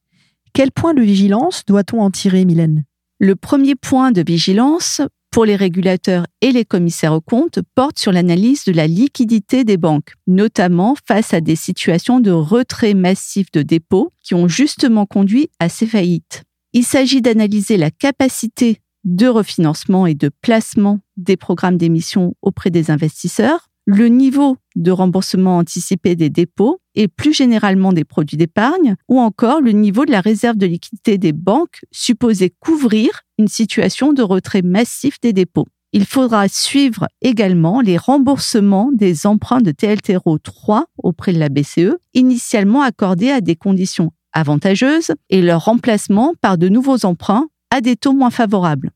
Quel 0.53 0.71
point 0.71 0.93
de 0.93 1.01
vigilance 1.01 1.63
doit-on 1.67 1.99
en 1.99 2.09
tirer, 2.09 2.45
Mylène? 2.45 2.85
Le 3.19 3.35
premier 3.35 3.75
point 3.75 4.11
de 4.11 4.23
vigilance 4.25 5.01
pour 5.29 5.43
les 5.43 5.57
régulateurs 5.57 6.25
et 6.41 6.53
les 6.53 6.63
commissaires 6.63 7.13
aux 7.13 7.21
comptes 7.21 7.59
porte 7.75 7.99
sur 7.99 8.13
l'analyse 8.13 8.63
de 8.63 8.71
la 8.71 8.87
liquidité 8.87 9.65
des 9.65 9.77
banques, 9.77 10.13
notamment 10.25 10.95
face 11.05 11.33
à 11.33 11.41
des 11.41 11.57
situations 11.57 12.21
de 12.21 12.31
retrait 12.31 12.93
massif 12.93 13.51
de 13.51 13.61
dépôts 13.61 14.11
qui 14.23 14.35
ont 14.35 14.47
justement 14.47 15.05
conduit 15.05 15.49
à 15.59 15.67
ces 15.67 15.85
faillites. 15.85 16.43
Il 16.71 16.85
s'agit 16.85 17.21
d'analyser 17.21 17.75
la 17.75 17.91
capacité 17.91 18.79
de 19.03 19.27
refinancement 19.27 20.07
et 20.07 20.15
de 20.15 20.31
placement 20.41 20.99
des 21.17 21.37
programmes 21.37 21.77
d'émission 21.77 22.35
auprès 22.41 22.69
des 22.69 22.89
investisseurs, 22.89 23.68
le 23.91 24.05
niveau 24.05 24.55
de 24.75 24.91
remboursement 24.91 25.57
anticipé 25.57 26.15
des 26.15 26.29
dépôts 26.29 26.79
et 26.93 27.07
plus 27.07 27.33
généralement 27.33 27.91
des 27.91 28.03
produits 28.03 28.37
d'épargne, 28.37 28.95
ou 29.07 29.19
encore 29.19 29.61
le 29.61 29.71
niveau 29.71 30.05
de 30.05 30.11
la 30.11 30.21
réserve 30.21 30.57
de 30.57 30.67
liquidité 30.67 31.17
des 31.17 31.33
banques 31.33 31.81
supposée 31.91 32.53
couvrir 32.59 33.21
une 33.39 33.47
situation 33.47 34.13
de 34.13 34.21
retrait 34.21 34.61
massif 34.61 35.19
des 35.23 35.33
dépôts. 35.33 35.65
Il 35.91 36.05
faudra 36.05 36.47
suivre 36.47 37.07
également 37.23 37.81
les 37.81 37.97
remboursements 37.97 38.91
des 38.93 39.25
emprunts 39.25 39.61
de 39.61 39.71
TLTRO 39.71 40.37
3 40.37 40.85
auprès 41.01 41.33
de 41.33 41.39
la 41.39 41.49
BCE, 41.49 41.97
initialement 42.13 42.83
accordés 42.83 43.31
à 43.31 43.41
des 43.41 43.55
conditions 43.55 44.11
avantageuses, 44.33 45.13
et 45.31 45.41
leur 45.41 45.65
remplacement 45.65 46.35
par 46.41 46.59
de 46.59 46.69
nouveaux 46.69 47.07
emprunts 47.07 47.47
à 47.71 47.81
des 47.81 47.95
taux 47.95 48.13
moins 48.13 48.29
favorables. 48.29 48.91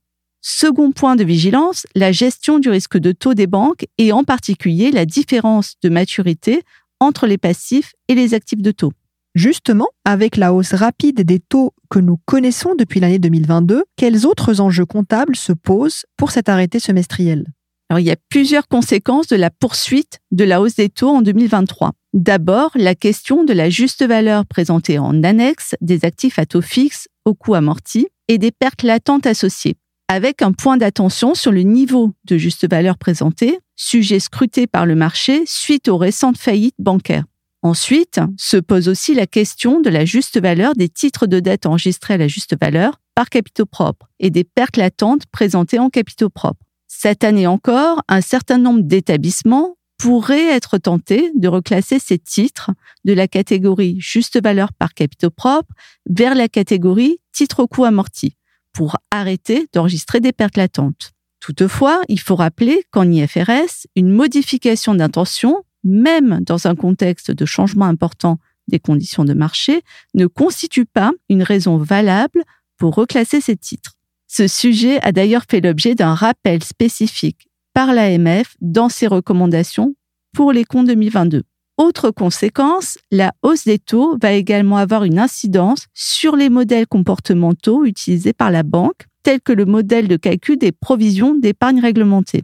Second 0.45 0.91
point 0.91 1.15
de 1.15 1.23
vigilance, 1.23 1.87
la 1.95 2.11
gestion 2.11 2.59
du 2.59 2.69
risque 2.69 2.97
de 2.97 3.13
taux 3.13 3.33
des 3.33 3.47
banques 3.47 3.85
et 3.97 4.11
en 4.11 4.25
particulier 4.25 4.91
la 4.91 5.05
différence 5.05 5.75
de 5.81 5.87
maturité 5.87 6.63
entre 6.99 7.27
les 7.27 7.37
passifs 7.37 7.93
et 8.09 8.15
les 8.15 8.33
actifs 8.33 8.61
de 8.61 8.71
taux. 8.71 8.91
Justement, 9.35 9.87
avec 10.03 10.35
la 10.35 10.53
hausse 10.53 10.73
rapide 10.73 11.21
des 11.21 11.39
taux 11.39 11.73
que 11.89 11.99
nous 11.99 12.17
connaissons 12.25 12.75
depuis 12.75 12.99
l'année 12.99 13.19
2022, 13.19 13.85
quels 13.95 14.25
autres 14.25 14.59
enjeux 14.59 14.85
comptables 14.85 15.37
se 15.37 15.53
posent 15.53 16.03
pour 16.17 16.31
cet 16.31 16.49
arrêté 16.49 16.79
semestriel? 16.79 17.45
Alors, 17.89 18.01
il 18.01 18.05
y 18.05 18.11
a 18.11 18.17
plusieurs 18.27 18.67
conséquences 18.67 19.27
de 19.27 19.37
la 19.37 19.49
poursuite 19.49 20.19
de 20.31 20.43
la 20.43 20.59
hausse 20.59 20.75
des 20.75 20.89
taux 20.89 21.09
en 21.09 21.21
2023. 21.21 21.93
D'abord, 22.11 22.71
la 22.75 22.95
question 22.95 23.45
de 23.45 23.53
la 23.53 23.69
juste 23.69 24.05
valeur 24.05 24.45
présentée 24.45 24.99
en 24.99 25.23
annexe 25.23 25.75
des 25.79 26.03
actifs 26.03 26.37
à 26.37 26.45
taux 26.45 26.61
fixe 26.61 27.07
au 27.23 27.33
coût 27.33 27.55
amorti 27.55 28.07
et 28.27 28.37
des 28.37 28.51
pertes 28.51 28.83
latentes 28.83 29.25
associées 29.25 29.77
avec 30.07 30.41
un 30.41 30.51
point 30.51 30.77
d'attention 30.77 31.35
sur 31.35 31.51
le 31.51 31.61
niveau 31.61 32.13
de 32.25 32.37
juste 32.37 32.69
valeur 32.69 32.97
présenté, 32.97 33.59
sujet 33.75 34.19
scruté 34.19 34.67
par 34.67 34.85
le 34.85 34.95
marché 34.95 35.43
suite 35.45 35.87
aux 35.87 35.97
récentes 35.97 36.37
faillites 36.37 36.75
bancaires. 36.79 37.25
Ensuite, 37.63 38.19
se 38.37 38.57
pose 38.57 38.89
aussi 38.89 39.15
la 39.15 39.25
question 39.25 39.79
de 39.79 39.89
la 39.89 40.03
juste 40.03 40.39
valeur 40.39 40.75
des 40.75 40.89
titres 40.89 41.27
de 41.27 41.39
dette 41.39 41.65
enregistrés 41.65 42.15
à 42.15 42.17
la 42.17 42.27
juste 42.27 42.55
valeur 42.59 42.99
par 43.15 43.29
capitaux 43.29 43.65
propres 43.65 44.09
et 44.19 44.29
des 44.29 44.43
pertes 44.43 44.77
latentes 44.77 45.25
présentées 45.31 45.79
en 45.79 45.89
capitaux 45.89 46.29
propres. 46.29 46.65
Cette 46.87 47.23
année 47.23 47.47
encore, 47.47 48.01
un 48.09 48.21
certain 48.21 48.57
nombre 48.57 48.81
d'établissements 48.81 49.77
pourraient 49.97 50.49
être 50.49 50.77
tentés 50.77 51.31
de 51.35 51.47
reclasser 51.47 51.99
ces 51.99 52.19
titres 52.19 52.71
de 53.05 53.13
la 53.13 53.29
catégorie 53.29 53.95
juste 53.99 54.43
valeur 54.43 54.73
par 54.73 54.93
capitaux 54.93 55.29
propres 55.29 55.73
vers 56.09 56.35
la 56.35 56.49
catégorie 56.49 57.19
titre 57.31 57.61
au 57.61 57.67
coût 57.67 57.85
amorti 57.85 58.35
pour 58.73 58.97
arrêter 59.11 59.67
d'enregistrer 59.73 60.19
des 60.19 60.33
pertes 60.33 60.57
latentes. 60.57 61.11
Toutefois, 61.39 62.01
il 62.07 62.19
faut 62.19 62.35
rappeler 62.35 62.83
qu'en 62.91 63.09
IFRS, 63.09 63.87
une 63.95 64.11
modification 64.11 64.95
d'intention, 64.95 65.63
même 65.83 66.39
dans 66.41 66.67
un 66.67 66.75
contexte 66.75 67.31
de 67.31 67.45
changement 67.45 67.85
important 67.85 68.39
des 68.67 68.79
conditions 68.79 69.25
de 69.25 69.33
marché, 69.33 69.81
ne 70.13 70.25
constitue 70.25 70.85
pas 70.85 71.11
une 71.29 71.43
raison 71.43 71.77
valable 71.77 72.43
pour 72.77 72.95
reclasser 72.95 73.41
ces 73.41 73.57
titres. 73.57 73.97
Ce 74.27 74.47
sujet 74.47 75.01
a 75.01 75.11
d'ailleurs 75.11 75.43
fait 75.49 75.61
l'objet 75.61 75.95
d'un 75.95 76.13
rappel 76.13 76.63
spécifique 76.63 77.49
par 77.73 77.93
l'AMF 77.93 78.55
dans 78.61 78.89
ses 78.89 79.07
recommandations 79.07 79.95
pour 80.33 80.51
les 80.51 80.63
comptes 80.63 80.87
2022. 80.87 81.43
Autre 81.77 82.11
conséquence, 82.11 82.99
la 83.09 83.33
hausse 83.41 83.63
des 83.63 83.79
taux 83.79 84.15
va 84.21 84.33
également 84.33 84.77
avoir 84.77 85.05
une 85.05 85.17
incidence 85.17 85.87
sur 85.95 86.35
les 86.35 86.49
modèles 86.49 86.85
comportementaux 86.85 87.83
utilisés 87.85 88.33
par 88.33 88.51
la 88.51 88.61
banque, 88.61 89.07
tels 89.23 89.41
que 89.41 89.53
le 89.53 89.65
modèle 89.65 90.07
de 90.07 90.17
calcul 90.17 90.57
des 90.57 90.71
provisions 90.71 91.33
d'épargne 91.33 91.79
réglementée. 91.79 92.43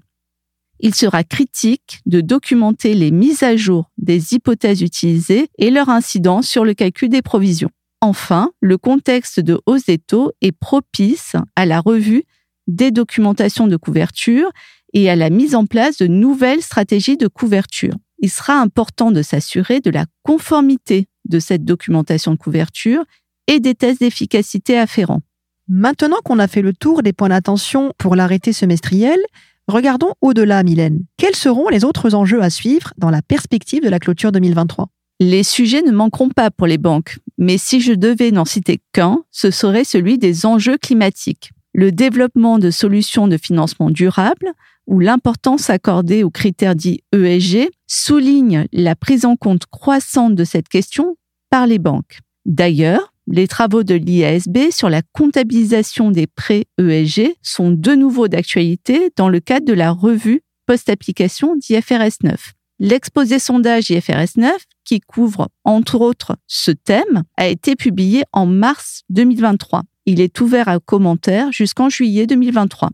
Il 0.79 0.95
sera 0.95 1.23
critique 1.23 1.99
de 2.05 2.21
documenter 2.21 2.95
les 2.95 3.11
mises 3.11 3.43
à 3.43 3.55
jour 3.55 3.91
des 3.97 4.33
hypothèses 4.33 4.81
utilisées 4.81 5.49
et 5.59 5.69
leur 5.69 5.89
incidence 5.89 6.47
sur 6.47 6.65
le 6.65 6.73
calcul 6.73 7.09
des 7.09 7.21
provisions. 7.21 7.69
Enfin, 8.01 8.51
le 8.61 8.77
contexte 8.77 9.41
de 9.41 9.59
hausse 9.65 9.85
des 9.85 9.97
taux 9.97 10.31
est 10.41 10.53
propice 10.53 11.35
à 11.55 11.65
la 11.65 11.81
revue 11.81 12.23
des 12.67 12.91
documentations 12.91 13.67
de 13.67 13.75
couverture 13.75 14.49
et 14.93 15.09
à 15.09 15.15
la 15.15 15.29
mise 15.29 15.53
en 15.53 15.65
place 15.65 15.97
de 15.97 16.07
nouvelles 16.07 16.61
stratégies 16.61 17.17
de 17.17 17.27
couverture. 17.27 17.93
Il 18.19 18.29
sera 18.29 18.59
important 18.59 19.11
de 19.11 19.21
s'assurer 19.21 19.79
de 19.79 19.91
la 19.91 20.05
conformité 20.23 21.07
de 21.25 21.39
cette 21.39 21.63
documentation 21.63 22.33
de 22.33 22.37
couverture 22.37 23.03
et 23.47 23.59
des 23.59 23.75
tests 23.75 24.01
d'efficacité 24.01 24.77
afférents. 24.77 25.21
Maintenant 25.67 26.19
qu'on 26.23 26.39
a 26.39 26.47
fait 26.47 26.61
le 26.61 26.73
tour 26.73 27.03
des 27.03 27.13
points 27.13 27.29
d'attention 27.29 27.93
pour 27.97 28.15
l'arrêté 28.15 28.53
semestriel, 28.53 29.19
regardons 29.67 30.13
au-delà, 30.21 30.63
Mylène. 30.63 31.03
Quels 31.17 31.35
seront 31.35 31.69
les 31.69 31.85
autres 31.85 32.15
enjeux 32.15 32.41
à 32.41 32.49
suivre 32.49 32.93
dans 32.97 33.11
la 33.11 33.21
perspective 33.21 33.83
de 33.83 33.89
la 33.89 33.99
clôture 33.99 34.31
2023 34.31 34.87
Les 35.19 35.43
sujets 35.43 35.83
ne 35.83 35.91
manqueront 35.91 36.29
pas 36.29 36.51
pour 36.51 36.67
les 36.67 36.79
banques, 36.79 37.19
mais 37.37 37.57
si 37.57 37.81
je 37.81 37.93
devais 37.93 38.31
n'en 38.31 38.45
citer 38.45 38.81
qu'un, 38.93 39.23
ce 39.31 39.51
serait 39.51 39.83
celui 39.83 40.17
des 40.17 40.45
enjeux 40.45 40.77
climatiques. 40.77 41.51
Le 41.73 41.91
développement 41.91 42.57
de 42.57 42.71
solutions 42.71 43.27
de 43.27 43.37
financement 43.37 43.91
durable, 43.91 44.53
où 44.89 44.99
l'importance 44.99 45.69
accordée 45.69 46.23
aux 46.23 46.31
critères 46.31 46.75
dits 46.75 47.03
ESG 47.13 47.69
souligne 47.87 48.65
la 48.73 48.95
prise 48.95 49.23
en 49.23 49.35
compte 49.35 49.67
croissante 49.67 50.35
de 50.35 50.43
cette 50.43 50.67
question 50.67 51.15
par 51.49 51.67
les 51.67 51.79
banques. 51.79 52.19
D'ailleurs, 52.45 53.13
les 53.27 53.47
travaux 53.47 53.83
de 53.83 53.93
l'IASB 53.93 54.71
sur 54.71 54.89
la 54.89 55.03
comptabilisation 55.13 56.09
des 56.09 56.25
prêts 56.25 56.65
ESG 56.79 57.35
sont 57.43 57.69
de 57.69 57.93
nouveau 57.93 58.27
d'actualité 58.27 59.11
dans 59.15 59.29
le 59.29 59.39
cadre 59.39 59.67
de 59.67 59.73
la 59.73 59.91
revue 59.91 60.41
post-application 60.65 61.55
d'IFRS 61.55 62.17
9. 62.23 62.53
L'exposé 62.79 63.39
sondage 63.39 63.91
IFRS 63.91 64.37
9, 64.37 64.55
qui 64.85 65.01
couvre 65.01 65.49
entre 65.65 65.99
autres 65.99 66.37
ce 66.47 66.71
thème, 66.71 67.23
a 67.37 67.47
été 67.47 67.75
publié 67.75 68.23
en 68.31 68.47
mars 68.47 69.03
2023. 69.09 69.83
Il 70.05 70.21
est 70.21 70.39
ouvert 70.41 70.67
à 70.67 70.79
commentaires 70.79 71.51
jusqu'en 71.51 71.89
juillet 71.89 72.25
2023. 72.25 72.89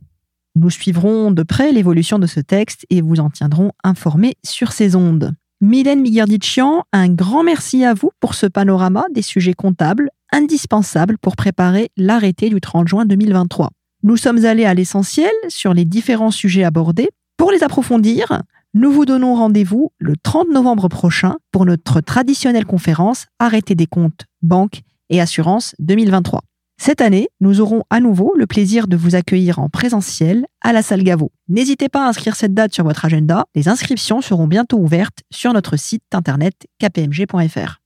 Nous 0.57 0.69
suivrons 0.69 1.31
de 1.31 1.43
près 1.43 1.73
l'évolution 1.73 2.17
de 2.17 2.27
ce 2.27 2.39
texte 2.39 2.85
et 2.89 3.01
vous 3.01 3.19
en 3.19 3.29
tiendrons 3.29 3.71
informés 3.83 4.35
sur 4.43 4.71
ces 4.71 4.95
ondes. 4.95 5.33
Mylène 5.59 6.01
Migardichian, 6.01 6.83
un 6.93 7.09
grand 7.09 7.43
merci 7.43 7.83
à 7.83 7.93
vous 7.93 8.11
pour 8.21 8.35
ce 8.35 8.45
panorama 8.45 9.05
des 9.13 9.21
sujets 9.21 9.53
comptables 9.53 10.09
indispensables 10.31 11.17
pour 11.17 11.35
préparer 11.35 11.89
l'arrêté 11.97 12.49
du 12.49 12.61
30 12.61 12.87
juin 12.87 13.05
2023. 13.05 13.69
Nous 14.03 14.15
sommes 14.15 14.45
allés 14.45 14.65
à 14.65 14.73
l'essentiel 14.73 15.31
sur 15.49 15.73
les 15.73 15.83
différents 15.83 16.31
sujets 16.31 16.63
abordés. 16.63 17.09
Pour 17.37 17.51
les 17.51 17.63
approfondir, 17.63 18.41
nous 18.73 18.91
vous 18.91 19.05
donnons 19.05 19.35
rendez-vous 19.35 19.91
le 19.97 20.15
30 20.15 20.49
novembre 20.49 20.87
prochain 20.87 21.35
pour 21.51 21.65
notre 21.65 21.99
traditionnelle 21.99 22.65
conférence 22.65 23.25
Arrêté 23.39 23.75
des 23.75 23.87
comptes, 23.87 24.25
banque 24.41 24.83
et 25.09 25.19
assurance 25.19 25.75
2023. 25.79 26.41
Cette 26.77 26.99
année, 26.99 27.29
nous 27.39 27.61
aurons 27.61 27.83
à 27.89 27.99
nouveau 28.01 28.33
le 28.35 28.47
plaisir 28.47 28.87
de 28.87 28.97
vous 28.97 29.15
accueillir 29.15 29.59
en 29.59 29.69
présentiel 29.69 30.45
à 30.61 30.73
la 30.73 30.81
salle 30.81 31.03
Gaveau. 31.03 31.31
N'hésitez 31.47 31.87
pas 31.87 32.05
à 32.05 32.09
inscrire 32.09 32.35
cette 32.35 32.53
date 32.53 32.73
sur 32.73 32.83
votre 32.83 33.05
agenda. 33.05 33.45
Les 33.55 33.69
inscriptions 33.69 34.21
seront 34.21 34.45
bientôt 34.45 34.77
ouvertes 34.77 35.19
sur 35.31 35.53
notre 35.53 35.77
site 35.77 36.03
internet 36.13 36.67
kpmg.fr. 36.79 37.79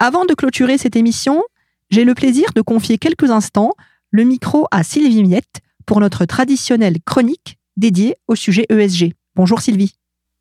Avant 0.00 0.24
de 0.24 0.34
clôturer 0.34 0.76
cette 0.76 0.96
émission, 0.96 1.42
j'ai 1.90 2.04
le 2.04 2.14
plaisir 2.14 2.48
de 2.54 2.60
confier 2.62 2.98
quelques 2.98 3.30
instants 3.30 3.72
le 4.10 4.24
micro 4.24 4.66
à 4.70 4.82
Sylvie 4.82 5.22
Miette 5.22 5.60
pour 5.86 6.00
notre 6.00 6.24
traditionnelle 6.24 6.98
chronique 7.06 7.58
dédiée 7.76 8.16
au 8.26 8.34
sujet 8.34 8.66
ESG. 8.68 9.14
Bonjour 9.36 9.60
Sylvie. 9.60 9.94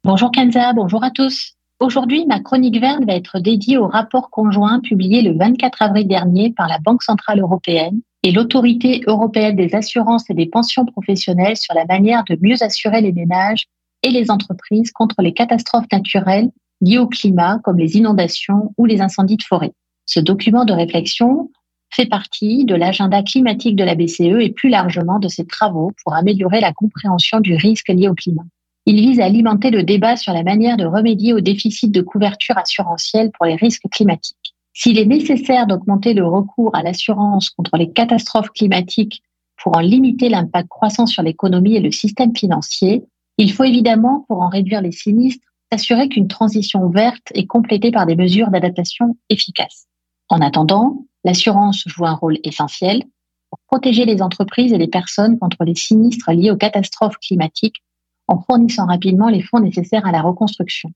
Bonjour 0.03 0.31
Kenza, 0.31 0.73
bonjour 0.73 1.03
à 1.03 1.11
tous. 1.11 1.55
Aujourd'hui, 1.79 2.25
ma 2.25 2.39
chronique 2.39 2.79
verte 2.79 3.03
va 3.05 3.13
être 3.13 3.39
dédiée 3.39 3.77
au 3.77 3.88
rapport 3.88 4.29
conjoint 4.29 4.79
publié 4.79 5.21
le 5.21 5.38
24 5.38 5.81
avril 5.81 6.07
dernier 6.07 6.51
par 6.51 6.67
la 6.67 6.79
Banque 6.79 7.03
Centrale 7.03 7.39
Européenne 7.39 8.01
et 8.23 8.31
l'Autorité 8.31 9.01
européenne 9.05 9.57
des 9.57 9.75
assurances 9.75 10.29
et 10.29 10.33
des 10.33 10.45
pensions 10.45 10.86
professionnelles 10.86 11.57
sur 11.57 11.73
la 11.73 11.86
manière 11.86 12.23
de 12.23 12.38
mieux 12.41 12.62
assurer 12.63 13.01
les 13.01 13.12
ménages 13.12 13.65
et 14.01 14.12
les 14.12 14.31
entreprises 14.31 14.91
contre 14.91 15.21
les 15.21 15.33
catastrophes 15.33 15.91
naturelles 15.91 16.51
liées 16.79 16.99
au 16.99 17.07
climat, 17.07 17.59
comme 17.63 17.77
les 17.77 17.97
inondations 17.97 18.73
ou 18.77 18.86
les 18.86 19.01
incendies 19.01 19.38
de 19.38 19.43
forêt. 19.43 19.73
Ce 20.05 20.19
document 20.19 20.65
de 20.65 20.73
réflexion 20.73 21.49
fait 21.93 22.05
partie 22.05 22.65
de 22.65 22.75
l'agenda 22.75 23.23
climatique 23.23 23.75
de 23.75 23.83
la 23.83 23.95
BCE 23.95 24.41
et 24.41 24.51
plus 24.51 24.69
largement 24.69 25.19
de 25.19 25.27
ses 25.27 25.45
travaux 25.45 25.91
pour 26.03 26.13
améliorer 26.13 26.59
la 26.59 26.73
compréhension 26.73 27.39
du 27.39 27.55
risque 27.55 27.89
lié 27.89 28.09
au 28.09 28.15
climat. 28.15 28.45
Il 28.85 28.97
vise 28.97 29.21
à 29.21 29.25
alimenter 29.25 29.69
le 29.69 29.83
débat 29.83 30.17
sur 30.17 30.33
la 30.33 30.43
manière 30.43 30.75
de 30.75 30.85
remédier 30.85 31.33
au 31.33 31.39
déficit 31.39 31.91
de 31.91 32.01
couverture 32.01 32.57
assurantielle 32.57 33.31
pour 33.31 33.45
les 33.45 33.55
risques 33.55 33.87
climatiques. 33.89 34.55
S'il 34.73 34.97
est 34.97 35.05
nécessaire 35.05 35.67
d'augmenter 35.67 36.13
le 36.13 36.27
recours 36.27 36.75
à 36.75 36.83
l'assurance 36.83 37.49
contre 37.49 37.77
les 37.77 37.91
catastrophes 37.91 38.49
climatiques 38.49 39.23
pour 39.61 39.77
en 39.77 39.79
limiter 39.79 40.27
l'impact 40.27 40.67
croissant 40.67 41.05
sur 41.05 41.23
l'économie 41.23 41.75
et 41.75 41.79
le 41.79 41.91
système 41.91 42.35
financier, 42.35 43.03
il 43.37 43.53
faut 43.53 43.63
évidemment, 43.63 44.25
pour 44.27 44.41
en 44.41 44.49
réduire 44.49 44.81
les 44.81 44.91
sinistres, 44.91 45.47
s'assurer 45.71 46.09
qu'une 46.09 46.27
transition 46.27 46.89
verte 46.89 47.31
est 47.33 47.45
complétée 47.45 47.91
par 47.91 48.05
des 48.05 48.15
mesures 48.15 48.49
d'adaptation 48.49 49.15
efficaces. 49.29 49.87
En 50.27 50.41
attendant, 50.41 51.05
l'assurance 51.23 51.83
joue 51.85 52.05
un 52.05 52.15
rôle 52.15 52.39
essentiel 52.43 53.03
pour 53.49 53.59
protéger 53.67 54.03
les 54.05 54.21
entreprises 54.21 54.73
et 54.73 54.77
les 54.77 54.87
personnes 54.87 55.39
contre 55.39 55.63
les 55.63 55.75
sinistres 55.75 56.31
liés 56.31 56.51
aux 56.51 56.57
catastrophes 56.57 57.17
climatiques 57.19 57.81
en 58.27 58.41
fournissant 58.41 58.86
rapidement 58.86 59.29
les 59.29 59.41
fonds 59.41 59.59
nécessaires 59.59 60.05
à 60.05 60.12
la 60.12 60.21
reconstruction. 60.21 60.91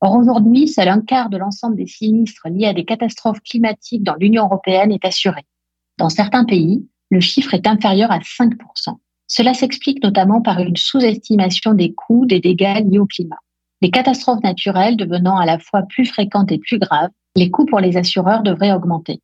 Or, 0.00 0.16
aujourd'hui, 0.16 0.68
seul 0.68 0.88
un 0.88 1.00
quart 1.00 1.30
de 1.30 1.38
l'ensemble 1.38 1.76
des 1.76 1.86
sinistres 1.86 2.48
liés 2.48 2.66
à 2.66 2.74
des 2.74 2.84
catastrophes 2.84 3.40
climatiques 3.40 4.02
dans 4.02 4.16
l'Union 4.16 4.44
européenne 4.44 4.92
est 4.92 5.04
assuré. 5.04 5.42
Dans 5.98 6.08
certains 6.08 6.44
pays, 6.44 6.86
le 7.10 7.20
chiffre 7.20 7.54
est 7.54 7.66
inférieur 7.66 8.10
à 8.10 8.18
5%. 8.18 8.54
Cela 9.26 9.54
s'explique 9.54 10.02
notamment 10.02 10.42
par 10.42 10.60
une 10.60 10.76
sous-estimation 10.76 11.72
des 11.72 11.94
coûts 11.94 12.26
des 12.26 12.40
dégâts 12.40 12.84
liés 12.86 12.98
au 12.98 13.06
climat. 13.06 13.38
Les 13.80 13.90
catastrophes 13.90 14.42
naturelles 14.42 14.96
devenant 14.96 15.36
à 15.36 15.46
la 15.46 15.58
fois 15.58 15.82
plus 15.82 16.06
fréquentes 16.06 16.52
et 16.52 16.58
plus 16.58 16.78
graves, 16.78 17.10
les 17.36 17.50
coûts 17.50 17.66
pour 17.66 17.80
les 17.80 17.96
assureurs 17.96 18.42
devraient 18.42 18.72
augmenter. 18.72 19.20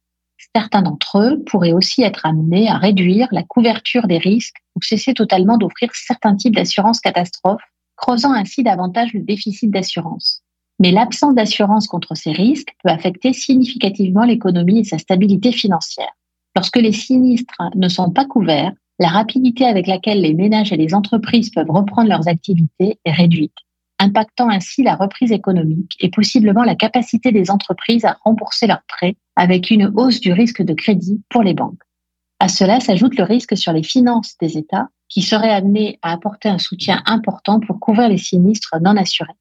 Certains 0.54 0.82
d'entre 0.82 1.18
eux 1.18 1.42
pourraient 1.44 1.72
aussi 1.72 2.02
être 2.02 2.24
amenés 2.24 2.68
à 2.68 2.78
réduire 2.78 3.28
la 3.30 3.42
couverture 3.42 4.06
des 4.06 4.18
risques 4.18 4.56
ou 4.74 4.82
cesser 4.82 5.14
totalement 5.14 5.58
d'offrir 5.58 5.90
certains 5.94 6.36
types 6.36 6.56
d'assurance 6.56 7.00
catastrophes, 7.00 7.62
creusant 7.96 8.32
ainsi 8.32 8.62
davantage 8.62 9.12
le 9.12 9.20
déficit 9.20 9.70
d'assurance. 9.70 10.42
Mais 10.78 10.92
l'absence 10.92 11.34
d'assurance 11.34 11.86
contre 11.86 12.14
ces 12.14 12.32
risques 12.32 12.74
peut 12.82 12.90
affecter 12.90 13.32
significativement 13.32 14.24
l'économie 14.24 14.80
et 14.80 14.84
sa 14.84 14.98
stabilité 14.98 15.52
financière. 15.52 16.10
Lorsque 16.56 16.78
les 16.78 16.92
sinistres 16.92 17.62
ne 17.74 17.88
sont 17.88 18.10
pas 18.10 18.24
couverts, 18.24 18.72
la 18.98 19.08
rapidité 19.08 19.66
avec 19.66 19.86
laquelle 19.86 20.20
les 20.20 20.34
ménages 20.34 20.72
et 20.72 20.76
les 20.76 20.94
entreprises 20.94 21.50
peuvent 21.50 21.70
reprendre 21.70 22.08
leurs 22.08 22.28
activités 22.28 22.98
est 23.04 23.12
réduite, 23.12 23.54
impactant 24.00 24.48
ainsi 24.48 24.82
la 24.82 24.96
reprise 24.96 25.30
économique 25.30 25.94
et 26.00 26.10
possiblement 26.10 26.64
la 26.64 26.74
capacité 26.74 27.30
des 27.30 27.50
entreprises 27.50 28.04
à 28.04 28.16
rembourser 28.24 28.66
leurs 28.66 28.82
prêts 28.88 29.14
avec 29.36 29.70
une 29.70 29.92
hausse 29.94 30.20
du 30.20 30.32
risque 30.32 30.62
de 30.62 30.74
crédit 30.74 31.22
pour 31.28 31.42
les 31.42 31.54
banques. 31.54 31.82
À 32.40 32.48
cela 32.48 32.80
s'ajoute 32.80 33.16
le 33.16 33.24
risque 33.24 33.56
sur 33.56 33.72
les 33.72 33.82
finances 33.82 34.36
des 34.40 34.56
États 34.56 34.88
qui 35.08 35.20
seraient 35.20 35.52
amenés 35.52 35.98
à 36.02 36.12
apporter 36.12 36.48
un 36.48 36.58
soutien 36.58 37.02
important 37.04 37.60
pour 37.60 37.78
couvrir 37.78 38.08
les 38.08 38.16
sinistres 38.16 38.76
non 38.80 38.96
assurés. 38.96 39.36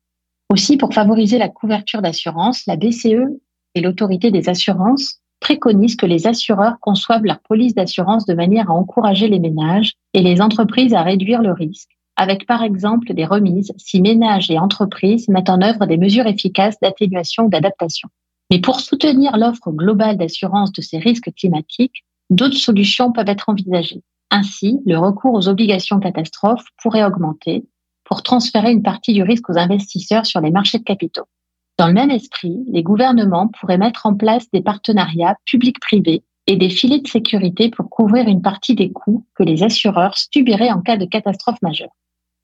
Aussi, 0.50 0.78
pour 0.78 0.93
favoriser 0.93 1.38
la 1.38 1.48
couverture 1.48 2.02
d'assurance, 2.02 2.65
la 2.67 2.76
BCE 2.76 3.39
et 3.76 3.82
l'autorité 3.82 4.32
des 4.32 4.50
assurances 4.50 5.22
préconisent 5.39 5.95
que 5.95 6.06
les 6.06 6.28
assureurs 6.28 6.80
conçoivent 6.82 7.24
leur 7.24 7.39
police 7.39 7.76
d'assurance 7.76 8.26
de 8.26 8.34
manière 8.34 8.69
à 8.69 8.74
encourager 8.74 9.30
les 9.30 9.39
ménages 9.39 9.93
et 10.13 10.22
les 10.22 10.41
entreprises 10.41 10.93
à 10.93 11.04
réduire 11.04 11.41
le 11.41 11.54
risque, 11.54 11.91
avec 12.19 12.45
par 12.45 12.63
exemple 12.63 13.13
des 13.13 13.23
remises 13.23 13.71
si 13.77 14.01
ménages 14.01 14.51
et 14.51 14.60
entreprises 14.60 15.29
mettent 15.29 15.49
en 15.49 15.62
œuvre 15.62 15.86
des 15.86 15.95
mesures 15.95 16.27
efficaces 16.27 16.77
d'atténuation 16.82 17.45
ou 17.45 17.49
d'adaptation. 17.49 18.10
Mais 18.51 18.60
pour 18.60 18.82
soutenir 18.82 19.38
l'offre 19.38 19.71
globale 19.71 20.17
d'assurance 20.17 20.73
de 20.73 20.82
ces 20.82 20.97
risques 20.97 21.32
climatiques, 21.34 22.03
d'autres 22.29 22.58
solutions 22.58 23.13
peuvent 23.13 23.29
être 23.29 23.47
envisagées. 23.47 24.03
Ainsi, 24.32 24.82
le 24.86 24.97
recours 24.97 25.34
aux 25.34 25.47
obligations 25.47 25.99
catastrophes 25.99 26.65
pourrait 26.84 27.05
augmenter 27.05 27.63
pour 28.03 28.21
transférer 28.21 28.73
une 28.73 28.84
partie 28.84 29.13
du 29.13 29.23
risque 29.23 29.49
aux 29.49 29.58
investisseurs 29.58 30.25
sur 30.25 30.41
les 30.41 30.51
marchés 30.51 30.79
de 30.79 30.84
capitaux. 30.84 31.27
Dans 31.77 31.88
le 31.88 31.93
même 31.93 32.12
esprit, 32.12 32.58
les 32.67 32.84
gouvernements 32.84 33.47
pourraient 33.47 33.77
mettre 33.77 34.05
en 34.05 34.13
place 34.13 34.51
des 34.51 34.62
partenariats 34.62 35.38
publics-privés 35.45 36.23
et 36.47 36.58
des 36.58 36.69
filets 36.69 36.99
de 36.99 37.08
sécurité 37.08 37.69
pour 37.69 37.89
couvrir 37.89 38.27
une 38.27 38.41
partie 38.41 38.75
des 38.75 38.91
coûts 38.91 39.25
que 39.36 39.43
les 39.43 39.63
assureurs 39.63 40.17
subiraient 40.17 40.71
en 40.71 40.82
cas 40.82 40.97
de 40.97 41.05
catastrophe 41.05 41.62
majeure. 41.62 41.95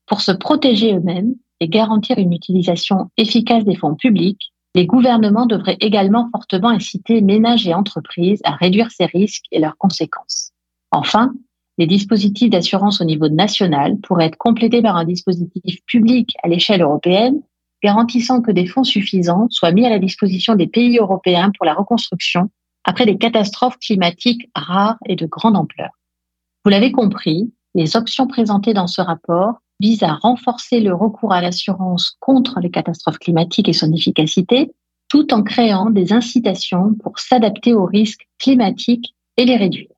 Pour 0.07 0.21
se 0.21 0.31
protéger 0.31 0.93
eux-mêmes 0.93 1.35
et 1.59 1.67
garantir 1.67 2.17
une 2.17 2.33
utilisation 2.33 3.09
efficace 3.17 3.63
des 3.63 3.75
fonds 3.75 3.95
publics, 3.95 4.51
les 4.75 4.85
gouvernements 4.85 5.45
devraient 5.45 5.77
également 5.79 6.29
fortement 6.31 6.69
inciter 6.69 7.21
ménages 7.21 7.67
et 7.67 7.73
entreprises 7.73 8.41
à 8.43 8.51
réduire 8.51 8.91
ces 8.91 9.05
risques 9.05 9.45
et 9.51 9.59
leurs 9.59 9.77
conséquences. 9.77 10.51
Enfin, 10.91 11.33
les 11.77 11.87
dispositifs 11.87 12.49
d'assurance 12.49 13.01
au 13.01 13.05
niveau 13.05 13.29
national 13.29 13.97
pourraient 13.99 14.27
être 14.27 14.37
complétés 14.37 14.81
par 14.81 14.95
un 14.97 15.05
dispositif 15.05 15.79
public 15.85 16.35
à 16.43 16.47
l'échelle 16.47 16.81
européenne 16.81 17.41
garantissant 17.83 18.41
que 18.41 18.51
des 18.51 18.65
fonds 18.65 18.83
suffisants 18.83 19.47
soient 19.49 19.71
mis 19.71 19.85
à 19.85 19.89
la 19.89 19.99
disposition 19.99 20.55
des 20.55 20.67
pays 20.67 20.97
européens 20.97 21.51
pour 21.55 21.65
la 21.65 21.73
reconstruction 21.73 22.49
après 22.83 23.05
des 23.05 23.17
catastrophes 23.17 23.77
climatiques 23.77 24.49
rares 24.55 24.97
et 25.07 25.15
de 25.15 25.25
grande 25.25 25.57
ampleur. 25.57 25.89
Vous 26.63 26.71
l'avez 26.71 26.91
compris, 26.91 27.53
les 27.75 27.95
options 27.95 28.27
présentées 28.27 28.73
dans 28.73 28.87
ce 28.87 29.01
rapport 29.01 29.59
visent 29.79 30.03
à 30.03 30.13
renforcer 30.13 30.79
le 30.79 30.93
recours 30.93 31.33
à 31.33 31.41
l'assurance 31.41 32.17
contre 32.19 32.59
les 32.59 32.71
catastrophes 32.71 33.19
climatiques 33.19 33.69
et 33.69 33.73
son 33.73 33.91
efficacité, 33.93 34.71
tout 35.09 35.33
en 35.33 35.43
créant 35.43 35.89
des 35.89 36.13
incitations 36.13 36.93
pour 37.03 37.19
s'adapter 37.19 37.73
aux 37.73 37.85
risques 37.85 38.27
climatiques 38.39 39.15
et 39.37 39.45
les 39.45 39.57
réduire. 39.57 39.89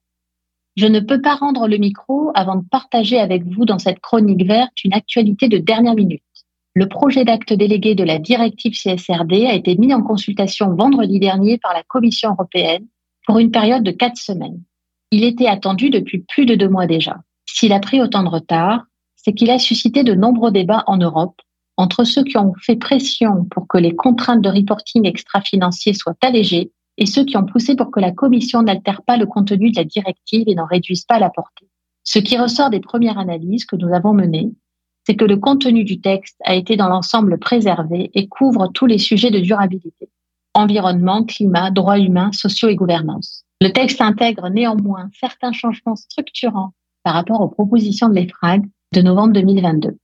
Je 0.75 0.85
ne 0.85 0.99
peux 0.99 1.21
pas 1.21 1.35
rendre 1.35 1.67
le 1.67 1.77
micro 1.77 2.31
avant 2.35 2.55
de 2.55 2.65
partager 2.69 3.19
avec 3.19 3.43
vous 3.43 3.65
dans 3.65 3.79
cette 3.79 3.99
chronique 3.99 4.45
verte 4.45 4.83
une 4.83 4.93
actualité 4.93 5.47
de 5.47 5.57
dernière 5.57 5.95
minute. 5.95 6.21
Le 6.75 6.87
projet 6.87 7.25
d'acte 7.25 7.53
délégué 7.53 7.95
de 7.95 8.03
la 8.03 8.19
directive 8.19 8.73
CSRD 8.73 9.47
a 9.47 9.55
été 9.55 9.75
mis 9.75 9.91
en 9.95 10.03
consultation 10.03 10.75
vendredi 10.75 11.19
dernier 11.19 11.57
par 11.57 11.73
la 11.73 11.81
Commission 11.81 12.29
européenne 12.31 12.85
pour 13.25 13.39
une 13.39 13.49
période 13.49 13.81
de 13.81 13.89
quatre 13.89 14.17
semaines. 14.17 14.61
Il 15.09 15.23
était 15.23 15.47
attendu 15.47 15.89
depuis 15.89 16.19
plus 16.19 16.45
de 16.45 16.53
deux 16.53 16.69
mois 16.69 16.85
déjà. 16.85 17.17
S'il 17.47 17.73
a 17.73 17.79
pris 17.79 17.99
autant 17.99 18.21
de 18.21 18.29
retard, 18.29 18.83
c'est 19.17 19.33
qu'il 19.33 19.51
a 19.51 19.59
suscité 19.59 20.03
de 20.03 20.13
nombreux 20.13 20.51
débats 20.51 20.83
en 20.87 20.97
Europe 20.97 21.41
entre 21.75 22.05
ceux 22.05 22.23
qui 22.23 22.37
ont 22.37 22.53
fait 22.59 22.75
pression 22.75 23.45
pour 23.51 23.67
que 23.67 23.77
les 23.77 23.95
contraintes 23.95 24.41
de 24.41 24.49
reporting 24.49 25.05
extra-financier 25.05 25.93
soient 25.93 26.17
allégées 26.21 26.71
et 26.97 27.05
ceux 27.05 27.25
qui 27.25 27.37
ont 27.37 27.45
poussé 27.45 27.75
pour 27.75 27.91
que 27.91 27.99
la 27.99 28.11
Commission 28.11 28.63
n'altère 28.63 29.03
pas 29.03 29.17
le 29.17 29.27
contenu 29.27 29.71
de 29.71 29.75
la 29.75 29.83
directive 29.83 30.45
et 30.47 30.55
n'en 30.55 30.65
réduise 30.65 31.05
pas 31.05 31.19
la 31.19 31.29
portée. 31.29 31.67
Ce 32.03 32.19
qui 32.19 32.37
ressort 32.37 32.69
des 32.69 32.79
premières 32.79 33.19
analyses 33.19 33.65
que 33.65 33.75
nous 33.75 33.93
avons 33.93 34.13
menées, 34.13 34.51
c'est 35.05 35.15
que 35.15 35.25
le 35.25 35.37
contenu 35.37 35.83
du 35.83 36.01
texte 36.01 36.37
a 36.43 36.55
été 36.55 36.75
dans 36.75 36.89
l'ensemble 36.89 37.37
préservé 37.37 38.09
et 38.13 38.27
couvre 38.27 38.67
tous 38.73 38.87
les 38.87 38.97
sujets 38.97 39.31
de 39.31 39.39
durabilité. 39.39 40.09
Environnement, 40.53 41.23
climat, 41.23 41.69
droits 41.69 41.99
humains, 41.99 42.31
sociaux 42.31 42.69
et 42.69 42.75
gouvernance. 42.75 43.43
Le 43.61 43.69
texte 43.69 44.01
intègre 44.01 44.49
néanmoins 44.49 45.09
certains 45.19 45.51
changements 45.51 45.95
structurants 45.95 46.73
par 47.03 47.13
rapport 47.13 47.41
aux 47.41 47.47
propositions 47.47 48.09
de 48.09 48.15
l'EFRAG 48.15 48.65
de 48.93 49.01
novembre 49.01 49.33
2022. 49.33 49.97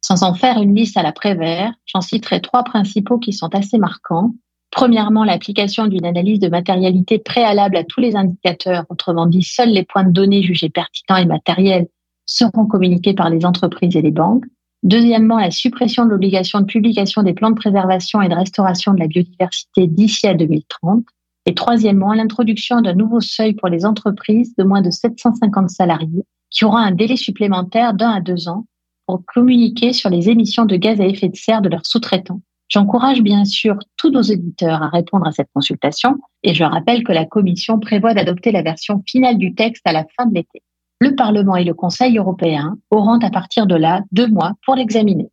Sans 0.00 0.22
en 0.22 0.34
faire 0.34 0.60
une 0.60 0.74
liste 0.74 0.96
à 0.96 1.02
la 1.02 1.12
Prévert, 1.12 1.72
j'en 1.86 2.00
citerai 2.00 2.40
trois 2.40 2.64
principaux 2.64 3.18
qui 3.18 3.32
sont 3.32 3.54
assez 3.54 3.78
marquants 3.78 4.32
Premièrement, 4.70 5.24
l'application 5.24 5.88
d'une 5.88 6.06
analyse 6.06 6.38
de 6.38 6.48
matérialité 6.48 7.18
préalable 7.18 7.76
à 7.76 7.84
tous 7.84 8.00
les 8.00 8.14
indicateurs, 8.14 8.84
autrement 8.88 9.26
dit, 9.26 9.42
seuls 9.42 9.70
les 9.70 9.84
points 9.84 10.04
de 10.04 10.12
données 10.12 10.42
jugés 10.42 10.68
pertinents 10.68 11.18
et 11.18 11.26
matériels 11.26 11.88
seront 12.24 12.66
communiqués 12.66 13.14
par 13.14 13.30
les 13.30 13.44
entreprises 13.44 13.96
et 13.96 14.02
les 14.02 14.12
banques. 14.12 14.44
Deuxièmement, 14.84 15.38
la 15.38 15.50
suppression 15.50 16.04
de 16.04 16.10
l'obligation 16.10 16.60
de 16.60 16.66
publication 16.66 17.22
des 17.24 17.34
plans 17.34 17.50
de 17.50 17.56
préservation 17.56 18.22
et 18.22 18.28
de 18.28 18.34
restauration 18.34 18.94
de 18.94 19.00
la 19.00 19.08
biodiversité 19.08 19.88
d'ici 19.88 20.28
à 20.28 20.34
2030. 20.34 21.04
Et 21.46 21.54
troisièmement, 21.54 22.14
l'introduction 22.14 22.80
d'un 22.80 22.94
nouveau 22.94 23.20
seuil 23.20 23.54
pour 23.54 23.68
les 23.68 23.84
entreprises 23.84 24.54
de 24.56 24.62
moins 24.62 24.82
de 24.82 24.90
750 24.90 25.68
salariés 25.68 26.24
qui 26.50 26.64
aura 26.64 26.80
un 26.80 26.92
délai 26.92 27.16
supplémentaire 27.16 27.94
d'un 27.94 28.10
à 28.10 28.20
deux 28.20 28.48
ans 28.48 28.66
pour 29.06 29.22
communiquer 29.26 29.92
sur 29.92 30.10
les 30.10 30.28
émissions 30.28 30.66
de 30.66 30.76
gaz 30.76 31.00
à 31.00 31.06
effet 31.06 31.28
de 31.28 31.36
serre 31.36 31.62
de 31.62 31.68
leurs 31.68 31.86
sous-traitants. 31.86 32.40
J'encourage 32.68 33.20
bien 33.20 33.44
sûr 33.44 33.76
tous 33.96 34.10
nos 34.10 34.22
éditeurs 34.22 34.82
à 34.82 34.88
répondre 34.88 35.26
à 35.26 35.32
cette 35.32 35.48
consultation 35.52 36.18
et 36.44 36.54
je 36.54 36.62
rappelle 36.62 37.02
que 37.02 37.12
la 37.12 37.26
Commission 37.26 37.80
prévoit 37.80 38.14
d'adopter 38.14 38.52
la 38.52 38.62
version 38.62 39.02
finale 39.08 39.38
du 39.38 39.54
texte 39.54 39.82
à 39.84 39.92
la 39.92 40.04
fin 40.16 40.26
de 40.26 40.34
l'été. 40.34 40.62
Le 41.00 41.16
Parlement 41.16 41.56
et 41.56 41.64
le 41.64 41.74
Conseil 41.74 42.16
européen 42.18 42.76
auront 42.90 43.18
à 43.18 43.30
partir 43.30 43.66
de 43.66 43.74
là 43.74 44.02
deux 44.12 44.28
mois 44.28 44.52
pour 44.64 44.76
l'examiner. 44.76 45.30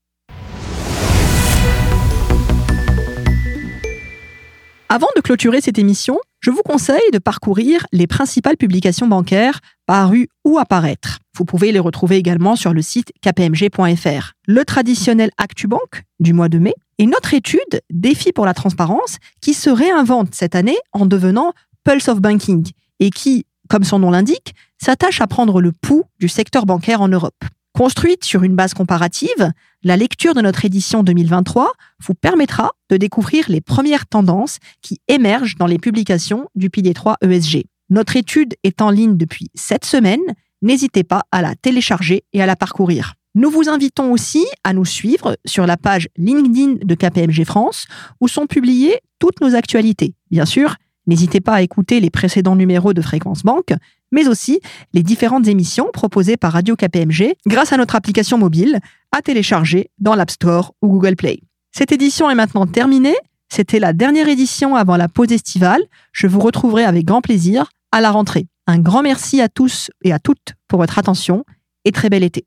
Avant 4.89 5.08
de 5.17 5.21
clôturer 5.21 5.60
cette 5.60 5.80
émission, 5.80 6.17
je 6.39 6.50
vous 6.50 6.62
conseille 6.63 7.12
de 7.12 7.19
parcourir 7.19 7.86
les 7.91 8.08
principales 8.08 8.56
publications 8.56 9.08
bancaires 9.08 9.60
parues 9.86 10.30
ou 10.45 10.60
apparaître. 10.60 11.19
Vous 11.36 11.43
pouvez 11.43 11.73
les 11.73 11.80
retrouver 11.80 12.15
également 12.15 12.56
sur 12.56 12.73
le 12.73 12.82
site 12.82 13.12
kpmg.fr. 13.21 14.32
Le 14.47 14.63
traditionnel 14.63 15.32
ActuBank 15.38 16.04
du 16.21 16.32
mois 16.32 16.47
de 16.47 16.58
mai 16.58 16.73
et 17.00 17.06
notre 17.06 17.34
étude 17.34 17.82
Défi 17.89 18.32
pour 18.32 18.45
la 18.45 18.54
transparence 18.54 19.17
qui 19.41 19.54
se 19.54 19.69
réinvente 19.69 20.34
cette 20.34 20.56
année 20.56 20.78
en 20.93 21.06
devenant 21.06 21.52
Pulse 21.84 22.08
of 22.08 22.21
Banking 22.21 22.71
et 23.02 23.10
qui, 23.10 23.45
comme 23.67 23.84
son 23.84 24.00
nom 24.00 24.12
l'indique, 24.12 24.56
s'attache 24.82 25.19
à 25.19 25.28
prendre 25.28 25.60
le 25.60 25.73
pouls 25.73 26.06
du 26.17 26.30
secteur 26.30 26.65
bancaire 26.65 27.02
en 27.02 27.10
Europe. 27.10 27.43
Construite 27.78 28.26
sur 28.26 28.42
une 28.42 28.56
base 28.56 28.74
comparative, 28.74 29.52
la 29.84 29.98
lecture 29.98 30.34
de 30.34 30.42
notre 30.42 30.66
édition 30.66 31.04
2023 31.04 31.74
vous 32.04 32.16
permettra 32.16 32.72
de 32.90 32.98
découvrir 32.98 33.46
les 33.50 33.62
premières 33.62 34.08
tendances 34.08 34.58
qui 34.82 35.00
émergent 35.08 35.58
dans 35.58 35.68
les 35.68 35.78
publications 35.78 36.50
du 36.56 36.72
pilier 36.72 36.96
3 36.96 37.18
ESG. 37.22 37.66
Notre 37.92 38.16
étude 38.16 38.56
est 38.63 38.82
en 38.82 38.90
ligne 38.90 39.16
depuis 39.16 39.52
cette 39.54 39.86
semaines. 39.86 40.24
N'hésitez 40.63 41.04
pas 41.04 41.26
à 41.32 41.44
la 41.44 41.54
télécharger 41.54 42.24
et 42.34 42.42
à 42.42 42.48
la 42.48 42.56
parcourir. 42.56 43.13
Nous 43.36 43.52
vous 43.52 43.70
invitons 43.70 44.12
aussi 44.12 44.44
à 44.63 44.74
nous 44.74 44.84
suivre 44.84 45.38
sur 45.46 45.68
la 45.68 45.78
page 45.78 46.10
LinkedIn 46.18 46.78
de 46.84 46.96
KPMG 46.96 47.46
France 47.46 47.86
où 48.20 48.28
sont 48.28 48.48
publiées 48.48 49.02
toutes 49.20 49.40
nos 49.40 49.54
actualités. 49.54 50.16
Bien 50.32 50.48
sûr, 50.48 50.78
n'hésitez 51.06 51.42
pas 51.42 51.54
à 51.54 51.62
écouter 51.62 52.00
les 52.00 52.10
précédents 52.10 52.56
numéros 52.56 52.94
de 52.94 53.04
Fréquence 53.04 53.44
Banque, 53.44 53.74
mais 54.12 54.28
aussi 54.28 54.60
les 54.93 55.04
différentes 55.04 55.48
émissions 55.48 55.89
proposées 55.93 56.38
par 56.38 56.54
Radio 56.54 56.76
KPMG 56.76 57.36
grâce 57.46 57.74
à 57.74 57.78
notre 57.78 57.96
application 57.96 58.38
mobile 58.38 58.80
à 59.12 59.22
télécharger 59.22 59.89
dans 60.00 60.15
l'App 60.15 60.32
Store 60.32 60.74
ou 60.82 60.88
Google 60.88 61.15
Play. 61.15 61.39
Cette 61.72 61.91
édition 61.91 62.30
est 62.30 62.36
maintenant 62.36 62.65
terminée. 62.65 63.15
C'était 63.50 63.80
la 63.80 63.93
dernière 63.93 64.28
édition 64.28 64.76
avant 64.76 64.98
la 64.98 65.08
pause 65.08 65.32
estivale. 65.32 65.82
Je 66.12 66.28
vous 66.28 66.39
retrouverai 66.39 66.84
avec 66.84 67.06
grand 67.06 67.22
plaisir 67.22 67.70
à 67.91 68.02
la 68.02 68.12
rentrée. 68.12 68.48
Un 68.67 68.80
grand 68.80 69.02
merci 69.02 69.41
à 69.41 69.48
tous 69.48 69.89
et 70.04 70.12
à 70.12 70.20
toutes 70.20 70.56
pour 70.67 70.80
votre 70.80 71.00
attention 71.00 71.46
et 71.86 71.91
très 71.91 72.10
bel 72.10 72.24
été. 72.24 72.46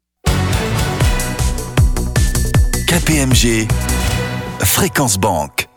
KPMG, 2.87 3.69
Fréquence 4.59 5.17
Banque. 5.19 5.70